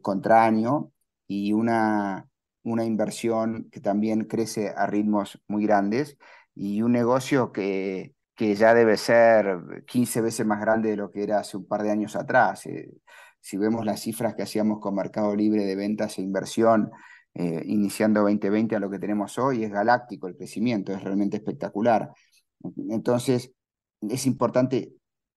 contra 0.00 0.44
año 0.44 0.92
y 1.26 1.52
una, 1.52 2.28
una 2.62 2.84
inversión 2.84 3.68
que 3.70 3.80
también 3.80 4.24
crece 4.24 4.72
a 4.76 4.86
ritmos 4.86 5.40
muy 5.48 5.64
grandes 5.64 6.16
y 6.54 6.82
un 6.82 6.92
negocio 6.92 7.52
que, 7.52 8.14
que 8.34 8.54
ya 8.54 8.74
debe 8.74 8.96
ser 8.96 9.84
15 9.86 10.20
veces 10.20 10.46
más 10.46 10.60
grande 10.60 10.90
de 10.90 10.96
lo 10.96 11.10
que 11.10 11.22
era 11.22 11.38
hace 11.40 11.56
un 11.56 11.66
par 11.66 11.82
de 11.82 11.90
años 11.90 12.16
atrás. 12.16 12.66
Eh, 12.66 12.90
si 13.40 13.56
vemos 13.56 13.84
las 13.84 14.00
cifras 14.00 14.34
que 14.34 14.42
hacíamos 14.42 14.80
con 14.80 14.94
Mercado 14.94 15.34
Libre 15.34 15.64
de 15.64 15.76
ventas 15.76 16.18
e 16.18 16.22
inversión 16.22 16.90
eh, 17.34 17.62
iniciando 17.66 18.20
2020 18.20 18.76
a 18.76 18.80
lo 18.80 18.90
que 18.90 18.98
tenemos 18.98 19.38
hoy, 19.38 19.64
es 19.64 19.70
galáctico 19.70 20.28
el 20.28 20.36
crecimiento, 20.36 20.92
es 20.92 21.02
realmente 21.02 21.38
espectacular. 21.38 22.12
Entonces, 22.90 23.52
es 24.00 24.26
importante 24.26 24.92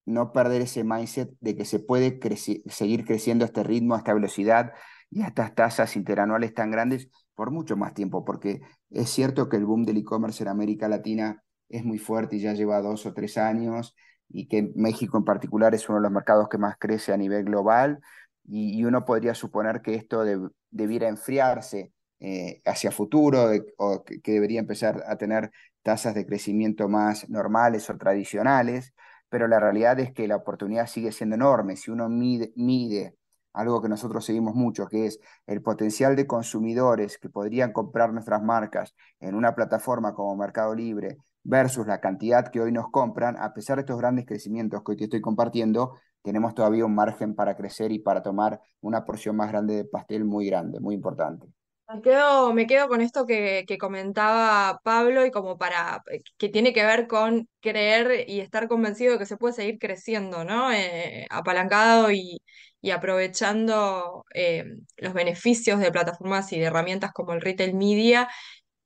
no 0.06 0.32
perder 0.32 0.62
ese 0.62 0.84
mindset 0.84 1.32
de 1.40 1.56
que 1.56 1.66
se 1.66 1.80
puede 1.80 2.20
seguir 2.68 3.06
creciendo 3.06 3.44
a 3.44 3.48
este 3.48 3.64
ritmo, 3.64 3.96
a 3.96 4.00
esta 4.00 4.14
velocidad 4.14 4.74
y 5.10 5.22
a 5.22 5.28
estas 5.28 5.56
tasas 5.56 5.96
interanuales 5.96 6.54
tan 6.54 6.72
grandes 6.72 7.10
por 7.36 7.52
mucho 7.52 7.78
más 7.78 7.94
tiempo, 7.94 8.26
porque 8.26 8.62
es 8.90 9.10
cierto 9.10 9.50
que 9.50 9.58
el 9.58 9.66
boom 9.66 9.86
del 9.86 9.98
e-commerce 9.98 10.44
en 10.44 10.50
América 10.50 10.88
Latina 10.88 11.44
es 11.70 11.84
muy 11.84 11.98
fuerte 12.00 12.38
y 12.38 12.40
ya 12.40 12.54
lleva 12.54 12.82
dos 12.82 13.06
o 13.06 13.14
tres 13.14 13.38
años, 13.38 13.96
y 14.30 14.48
que 14.48 14.72
México 14.76 15.18
en 15.18 15.24
particular 15.26 15.76
es 15.76 15.88
uno 15.90 16.00
de 16.00 16.04
los 16.04 16.12
mercados 16.12 16.50
que 16.50 16.58
más 16.58 16.78
crece 16.80 17.14
a 17.14 17.18
nivel 17.18 17.46
global, 17.46 18.00
y, 18.48 18.84
uno 18.84 19.06
podría 19.06 19.34
suponer 19.34 19.82
que 19.82 19.96
esto 19.96 20.24
debiera 20.70 21.08
enfriarse 21.08 21.92
eh, 22.20 22.62
hacia 22.66 22.92
futuro 22.92 23.50
o 23.78 24.04
que, 24.04 24.20
debería 24.32 24.60
empezar 24.60 25.04
a 25.08 25.18
tener 25.18 25.52
tasas 25.82 26.14
de 26.16 26.26
crecimiento 26.26 26.88
más 26.88 27.30
normales 27.30 27.90
o 27.90 27.98
tradicionales, 27.98 28.94
pero 29.30 29.48
la 29.48 29.60
realidad 29.60 30.00
es 30.00 30.14
que 30.14 30.28
la 30.28 30.36
oportunidad 30.38 30.88
sigue 30.88 31.12
siendo 31.12 31.36
enorme. 31.36 31.76
Si 31.76 31.92
uno 31.92 32.08
mide 32.10 33.16
algo 33.56 33.82
que 33.82 33.90
nosotros 33.90 34.26
seguimos 34.26 34.54
mucho, 34.56 34.88
que 34.88 35.08
es 35.08 35.20
el 35.48 35.62
potencial 35.62 36.16
de 36.16 36.28
consumidores 36.28 37.18
que 37.18 37.30
podrían 37.30 37.72
comprar 37.72 38.14
nuestras 38.14 38.44
marcas 38.44 38.96
en 39.20 39.36
una 39.36 39.56
plataforma 39.56 40.14
como 40.14 40.36
Mercado 40.36 40.76
Libre 40.76 41.18
versus 41.44 41.88
la 41.88 42.02
cantidad 42.02 42.50
que 42.50 42.60
hoy 42.60 42.72
nos 42.72 42.90
compran, 42.90 43.38
a 43.38 43.54
pesar 43.54 43.78
de 43.78 43.82
estos 43.82 43.98
grandes 43.98 44.26
crecimientos 44.26 44.84
que 44.84 44.92
hoy 44.92 44.98
te 44.98 45.04
estoy 45.06 45.22
compartiendo, 45.22 45.94
tenemos 46.22 46.56
todavía 46.56 46.86
un 46.86 46.96
margen 46.96 47.36
para 47.36 47.56
crecer 47.56 47.92
y 47.92 48.00
para 48.00 48.22
tomar 48.24 48.60
una 48.82 49.06
porción 49.06 49.36
más 49.36 49.52
grande 49.52 49.76
de 49.76 49.86
pastel 49.86 50.26
muy 50.26 50.48
grande, 50.48 50.80
muy 50.80 50.96
importante. 50.96 51.48
Me 51.88 52.02
quedo, 52.02 52.52
me 52.52 52.66
quedo 52.66 52.88
con 52.88 53.00
esto 53.02 53.28
que, 53.28 53.64
que, 53.68 53.78
comentaba 53.78 54.80
Pablo 54.84 55.24
y 55.24 55.30
como 55.30 55.60
para 55.60 56.02
eh, 56.12 56.24
que 56.36 56.50
tiene 56.50 56.74
que 56.74 56.84
ver 56.84 57.06
con 57.06 57.48
creer 57.60 58.28
y 58.28 58.40
estar 58.40 58.68
convencido 58.68 59.14
de 59.14 59.20
que 59.20 59.28
se 59.28 59.38
puede 59.38 59.54
seguir 59.54 59.78
creciendo, 59.78 60.44
¿no? 60.44 60.74
Eh, 60.74 61.28
apalancado 61.30 62.12
y, 62.12 62.42
y 62.86 62.92
aprovechando 62.92 64.26
eh, 64.36 64.64
los 64.98 65.14
beneficios 65.14 65.80
de 65.80 65.92
plataformas 65.92 66.54
y 66.54 66.60
de 66.60 66.66
herramientas 66.66 67.12
como 67.14 67.34
el 67.34 67.42
retail 67.42 67.74
media 67.74 68.30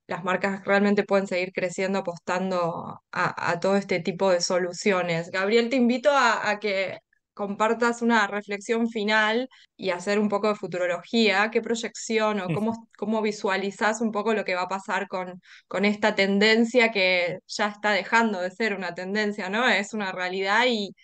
las 0.07 0.23
marcas 0.23 0.63
realmente 0.65 1.03
pueden 1.03 1.27
seguir 1.27 1.51
creciendo 1.53 1.99
apostando 1.99 3.01
a, 3.12 3.59
todo 3.59 3.75
este 3.75 3.99
tipo 3.99 4.31
de 4.31 4.41
soluciones. 4.41 5.29
Gabriel, 5.31 5.69
te 5.69 5.75
invito 5.75 6.09
a, 6.12 6.59
que 6.62 6.99
compartas 7.33 8.01
una 8.01 8.25
reflexión 8.27 8.89
final 8.89 9.49
y 9.77 9.91
hacer 9.91 10.17
un 10.19 10.29
poco 10.29 10.47
de 10.47 10.55
futurología, 10.55 11.51
qué 11.51 11.62
proyección 11.62 12.39
o 12.39 12.47
cómo, 12.53 12.88
cómo 12.97 13.21
visualizás 13.21 14.01
un 14.01 14.12
poco 14.12 14.33
lo 14.33 14.45
que 14.45 14.55
va 14.55 14.63
a 14.63 14.67
pasar 14.69 15.07
con, 15.07 15.41
con 15.67 15.85
esta 15.85 16.15
tendencia 16.15 16.91
que 16.91 17.39
ya 17.47 17.67
está 17.67 17.91
dejando 17.91 18.41
de 18.41 18.51
ser 18.51 18.75
una 18.75 18.95
tendencia, 18.95 19.49
¿no? 19.49 19.67
Es 19.67 19.93
una 19.93 20.12
realidad 20.12 20.65
y, 20.67 20.95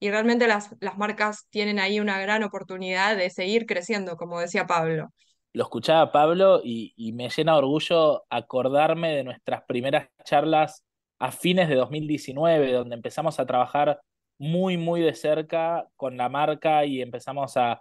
y 0.00 0.10
realmente 0.10 0.48
las, 0.48 0.74
las 0.80 0.98
marcas 0.98 1.46
tienen 1.50 1.78
ahí 1.78 2.00
una 2.00 2.20
gran 2.20 2.42
oportunidad 2.42 3.16
de 3.16 3.30
seguir 3.30 3.66
creciendo, 3.66 4.16
como 4.16 4.40
decía 4.40 4.66
Pablo 4.66 5.10
lo 5.52 5.64
escuchaba 5.64 6.12
Pablo 6.12 6.60
y, 6.64 7.12
me 7.12 7.28
llena 7.28 7.52
de 7.52 7.58
orgullo 7.58 8.24
acordarme 8.30 9.14
de 9.16 9.24
nuestras 9.24 9.62
primeras 9.64 10.08
charlas 10.24 10.84
a 11.18 11.32
fines 11.32 11.68
de 11.68 11.74
2019, 11.74 12.72
donde 12.72 12.96
empezamos 12.96 13.40
a 13.40 13.46
trabajar 13.46 14.00
muy, 14.38 14.76
muy 14.76 15.00
de 15.02 15.14
cerca 15.14 15.86
con 15.96 16.16
la 16.16 16.28
marca 16.28 16.84
y 16.84 17.02
empezamos 17.02 17.56
a, 17.56 17.80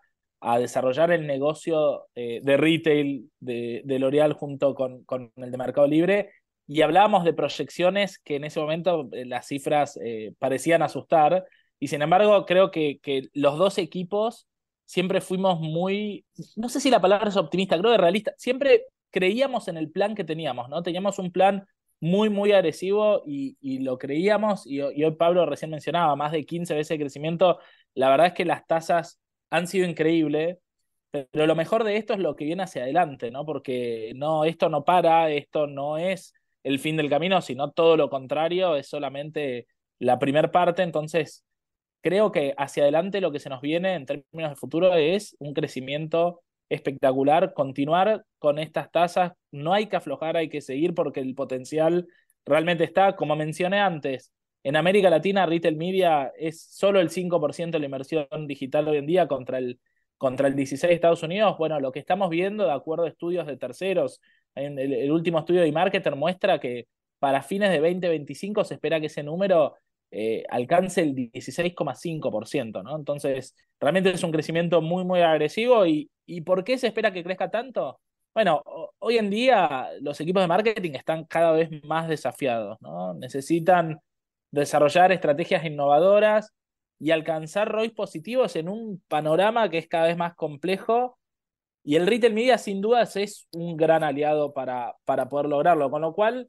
desarrollar 0.57 1.11
el 1.11 1.27
negocio 1.27 2.07
eh, 2.15 2.39
de 2.41 2.55
retail 2.55 3.29
de, 3.41 3.83
L'Oreal 3.99 4.31
junto 4.31 4.73
con, 4.73 5.03
con, 5.03 5.33
el 5.35 5.51
de 5.51 5.57
Mercado 5.57 5.85
Libre. 5.85 6.31
Y 6.65 6.81
hablábamos 6.81 7.25
de 7.25 7.33
proyecciones 7.33 8.19
que 8.19 8.37
en 8.37 8.45
ese 8.45 8.61
momento 8.61 9.09
eh, 9.11 9.25
las 9.25 9.47
cifras 9.47 9.99
eh, 10.01 10.33
parecían 10.39 10.81
asustar. 10.81 11.45
Y 11.79 11.87
sin 11.87 12.01
embargo, 12.01 12.45
creo 12.45 12.71
que, 12.71 12.99
que 12.99 13.29
los 13.33 13.57
dos 13.57 13.77
equipos 13.77 14.47
siempre 14.89 15.21
fuimos 15.21 15.59
muy, 15.59 16.25
no 16.55 16.67
sé 16.67 16.79
si 16.79 16.89
la 16.89 16.99
palabra 16.99 17.29
es 17.29 17.37
optimista, 17.37 17.77
creo 17.77 17.91
que 17.91 17.97
realista, 17.99 18.33
siempre 18.37 18.85
creíamos 19.11 19.67
en 19.67 19.77
el 19.77 19.91
plan 19.91 20.15
que 20.15 20.23
teníamos, 20.23 20.67
¿no? 20.67 20.81
Teníamos 20.81 21.19
un 21.19 21.31
plan 21.31 21.67
muy, 21.99 22.29
muy 22.29 22.53
agresivo 22.53 23.23
y, 23.25 23.79
lo 23.79 23.99
creíamos, 23.99 24.65
y, 24.65 24.81
hoy 24.81 25.15
Pablo 25.15 25.45
recién 25.45 25.69
mencionaba, 25.71 26.15
más 26.15 26.31
de 26.31 26.45
15 26.45 26.73
veces 26.73 26.97
de 26.97 27.03
crecimiento, 27.03 27.59
la 27.93 28.09
verdad 28.09 28.27
es 28.27 28.33
que 28.33 28.45
las 28.45 28.65
tasas 28.65 29.19
han 29.51 29.67
sido 29.67 29.87
increíbles, 29.87 30.57
pero 31.11 31.45
lo 31.45 31.55
mejor 31.55 31.83
de 31.83 31.97
esto 31.97 32.13
es 32.13 32.19
lo 32.19 32.35
que 32.35 32.45
viene 32.45 32.63
hacia 32.63 32.83
adelante, 32.83 33.29
¿no? 33.29 33.45
Porque 33.45 34.13
no, 34.15 34.45
esto 34.45 34.69
no 34.69 34.85
para, 34.85 35.29
esto 35.31 35.67
no 35.67 35.97
es 35.97 36.33
el 36.63 36.79
fin 36.79 36.97
del 36.97 37.09
camino, 37.09 37.41
sino 37.41 37.71
todo 37.71 37.95
lo 37.95 38.09
contrario, 38.09 38.75
es 38.75 38.87
solamente 38.87 39.67
la 39.99 40.17
primera 40.17 40.51
parte, 40.51 40.83
entonces 40.83 41.43
creo 42.01 42.31
que 42.31 42.53
hacia 42.57 42.83
adelante 42.83 43.21
lo 43.21 43.31
que 43.31 43.39
se 43.39 43.49
nos 43.49 43.61
viene 43.61 43.95
en 43.95 44.05
términos 44.05 44.51
de 44.51 44.55
futuro 44.55 44.93
es 44.95 45.35
un 45.39 45.53
crecimiento 45.53 46.41
espectacular, 46.69 47.53
continuar 47.53 48.25
con 48.37 48.59
estas 48.59 48.91
tasas, 48.91 49.33
no 49.51 49.73
hay 49.73 49.87
que 49.87 49.95
aflojar, 49.95 50.37
hay 50.37 50.49
que 50.49 50.61
seguir 50.61 50.93
porque 50.93 51.19
el 51.19 51.35
potencial 51.35 52.07
realmente 52.45 52.83
está, 52.83 53.15
como 53.15 53.35
mencioné 53.35 53.79
antes, 53.79 54.31
en 54.63 54.75
América 54.75 55.09
Latina 55.09 55.45
retail 55.45 55.77
media 55.77 56.31
es 56.37 56.61
solo 56.61 56.99
el 56.99 57.09
5% 57.09 57.71
de 57.71 57.79
la 57.79 57.85
inversión 57.85 58.27
digital 58.45 58.87
hoy 58.87 58.97
en 58.97 59.05
día 59.05 59.27
contra 59.27 59.57
el, 59.57 59.79
contra 60.17 60.47
el 60.47 60.55
16% 60.55 60.87
de 60.87 60.93
Estados 60.93 61.23
Unidos. 61.23 61.57
Bueno, 61.57 61.79
lo 61.79 61.91
que 61.91 61.99
estamos 61.99 62.29
viendo, 62.29 62.65
de 62.65 62.73
acuerdo 62.73 63.05
a 63.05 63.09
estudios 63.09 63.47
de 63.47 63.57
terceros, 63.57 64.21
en 64.55 64.77
el, 64.77 65.11
último 65.11 65.39
estudio 65.39 65.61
de 65.61 65.67
eMarketer 65.67 66.15
muestra 66.15 66.59
que 66.59 66.87
para 67.19 67.41
fines 67.41 67.69
de 67.71 67.79
2025 67.79 68.63
se 68.63 68.75
espera 68.75 68.99
que 68.99 69.07
ese 69.07 69.23
número 69.23 69.75
eh, 70.11 70.43
alcance 70.49 71.01
el 71.01 71.15
16,5%, 71.15 72.83
¿no? 72.83 72.95
Entonces, 72.95 73.55
realmente 73.79 74.11
es 74.11 74.23
un 74.23 74.31
crecimiento 74.31 74.81
muy, 74.81 75.05
muy 75.05 75.21
agresivo. 75.21 75.85
¿Y, 75.85 76.09
¿Y 76.25 76.41
por 76.41 76.63
qué 76.63 76.77
se 76.77 76.87
espera 76.87 77.13
que 77.13 77.23
crezca 77.23 77.49
tanto? 77.49 77.99
Bueno, 78.33 78.63
hoy 78.99 79.17
en 79.17 79.29
día 79.29 79.89
los 80.01 80.19
equipos 80.21 80.41
de 80.43 80.47
marketing 80.47 80.91
están 80.93 81.25
cada 81.25 81.51
vez 81.51 81.69
más 81.83 82.07
desafiados, 82.07 82.77
¿no? 82.81 83.13
Necesitan 83.15 83.99
desarrollar 84.51 85.11
estrategias 85.11 85.65
innovadoras 85.65 86.53
y 86.99 87.11
alcanzar 87.11 87.69
ROIs 87.71 87.91
positivos 87.93 88.55
en 88.55 88.69
un 88.69 89.01
panorama 89.07 89.69
que 89.69 89.77
es 89.79 89.87
cada 89.87 90.07
vez 90.07 90.17
más 90.17 90.35
complejo. 90.35 91.17
Y 91.83 91.95
el 91.95 92.07
retail 92.07 92.33
media, 92.33 92.57
sin 92.57 92.81
dudas, 92.81 93.15
es 93.15 93.47
un 93.53 93.77
gran 93.77 94.03
aliado 94.03 94.53
para, 94.53 94.95
para 95.05 95.29
poder 95.29 95.47
lograrlo. 95.47 95.89
Con 95.89 96.01
lo 96.01 96.13
cual, 96.13 96.47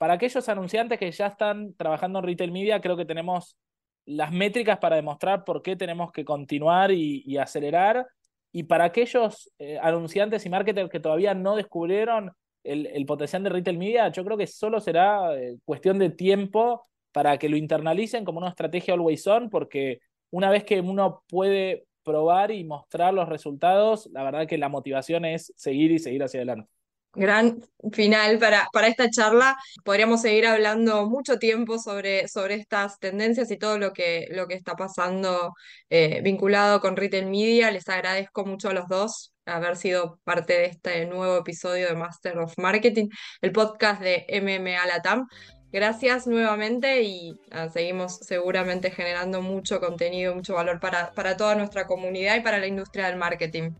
para 0.00 0.14
aquellos 0.14 0.48
anunciantes 0.48 0.98
que 0.98 1.12
ya 1.12 1.26
están 1.26 1.74
trabajando 1.74 2.20
en 2.20 2.24
retail 2.24 2.52
media, 2.52 2.80
creo 2.80 2.96
que 2.96 3.04
tenemos 3.04 3.58
las 4.06 4.32
métricas 4.32 4.78
para 4.78 4.96
demostrar 4.96 5.44
por 5.44 5.60
qué 5.60 5.76
tenemos 5.76 6.10
que 6.10 6.24
continuar 6.24 6.90
y, 6.90 7.36
acelerar. 7.36 8.06
Y 8.50 8.62
para 8.62 8.84
aquellos 8.84 9.52
eh, 9.58 9.78
anunciantes 9.82 10.46
y 10.46 10.48
marketers 10.48 10.88
que 10.88 11.00
todavía 11.00 11.34
no 11.34 11.54
descubrieron 11.54 12.32
el, 12.64 13.04
potencial 13.04 13.42
de 13.42 13.50
retail 13.50 13.76
media, 13.76 14.08
yo 14.10 14.24
creo 14.24 14.38
que 14.38 14.46
solo 14.46 14.80
será 14.80 15.36
eh, 15.36 15.58
cuestión 15.66 15.98
de 15.98 16.08
tiempo 16.08 16.82
para 17.12 17.36
que 17.36 17.50
lo 17.50 17.58
internalicen 17.58 18.24
como 18.24 18.38
una 18.38 18.48
estrategia 18.48 18.94
always 18.94 19.26
on, 19.26 19.50
porque 19.50 19.98
una 20.30 20.48
vez 20.48 20.64
que 20.64 20.80
uno 20.80 21.24
puede 21.28 21.84
probar 22.04 22.52
y 22.52 22.64
mostrar 22.64 23.12
los 23.12 23.28
resultados, 23.28 24.08
la 24.14 24.22
verdad 24.22 24.46
que 24.46 24.56
la 24.56 24.70
motivación 24.70 25.26
es 25.26 25.52
seguir 25.56 25.90
y 25.90 25.98
seguir 25.98 26.22
hacia 26.22 26.38
adelante. 26.38 26.79
Gran 27.12 27.60
final 27.92 28.38
para, 28.38 28.68
para 28.72 28.86
esta 28.86 29.10
charla. 29.10 29.56
Podríamos 29.84 30.22
seguir 30.22 30.46
hablando 30.46 31.08
mucho 31.08 31.38
tiempo 31.38 31.78
sobre, 31.78 32.28
sobre 32.28 32.54
estas 32.54 32.98
tendencias 33.00 33.50
y 33.50 33.58
todo 33.58 33.78
lo 33.78 33.92
que, 33.92 34.28
lo 34.30 34.46
que 34.46 34.54
está 34.54 34.76
pasando 34.76 35.54
eh, 35.88 36.20
vinculado 36.22 36.80
con 36.80 36.96
Retail 36.96 37.26
Media. 37.26 37.70
Les 37.72 37.88
agradezco 37.88 38.44
mucho 38.44 38.68
a 38.70 38.74
los 38.74 38.86
dos 38.88 39.32
haber 39.44 39.76
sido 39.76 40.20
parte 40.24 40.52
de 40.52 40.66
este 40.66 41.06
nuevo 41.06 41.38
episodio 41.38 41.88
de 41.88 41.94
Master 41.94 42.38
of 42.38 42.56
Marketing, 42.58 43.08
el 43.40 43.52
podcast 43.52 44.00
de 44.00 44.26
MMA 44.40 44.86
Latam. 44.86 45.26
Gracias 45.72 46.26
nuevamente 46.26 47.02
y 47.02 47.32
seguimos 47.72 48.18
seguramente 48.18 48.90
generando 48.90 49.40
mucho 49.40 49.80
contenido, 49.80 50.34
mucho 50.34 50.54
valor 50.54 50.80
para, 50.80 51.12
para 51.12 51.36
toda 51.36 51.54
nuestra 51.54 51.86
comunidad 51.86 52.36
y 52.36 52.40
para 52.40 52.58
la 52.58 52.66
industria 52.66 53.06
del 53.06 53.16
marketing. 53.16 53.70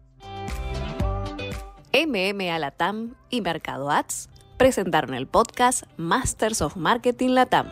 MMA 1.93 2.57
Latam 2.61 3.17
y 3.31 3.41
Mercado 3.41 3.91
Ads 3.91 4.29
presentaron 4.57 5.15
el 5.15 5.27
podcast 5.27 5.85
Masters 5.97 6.63
of 6.63 6.77
Marketing 6.77 7.31
Latam. 7.31 7.71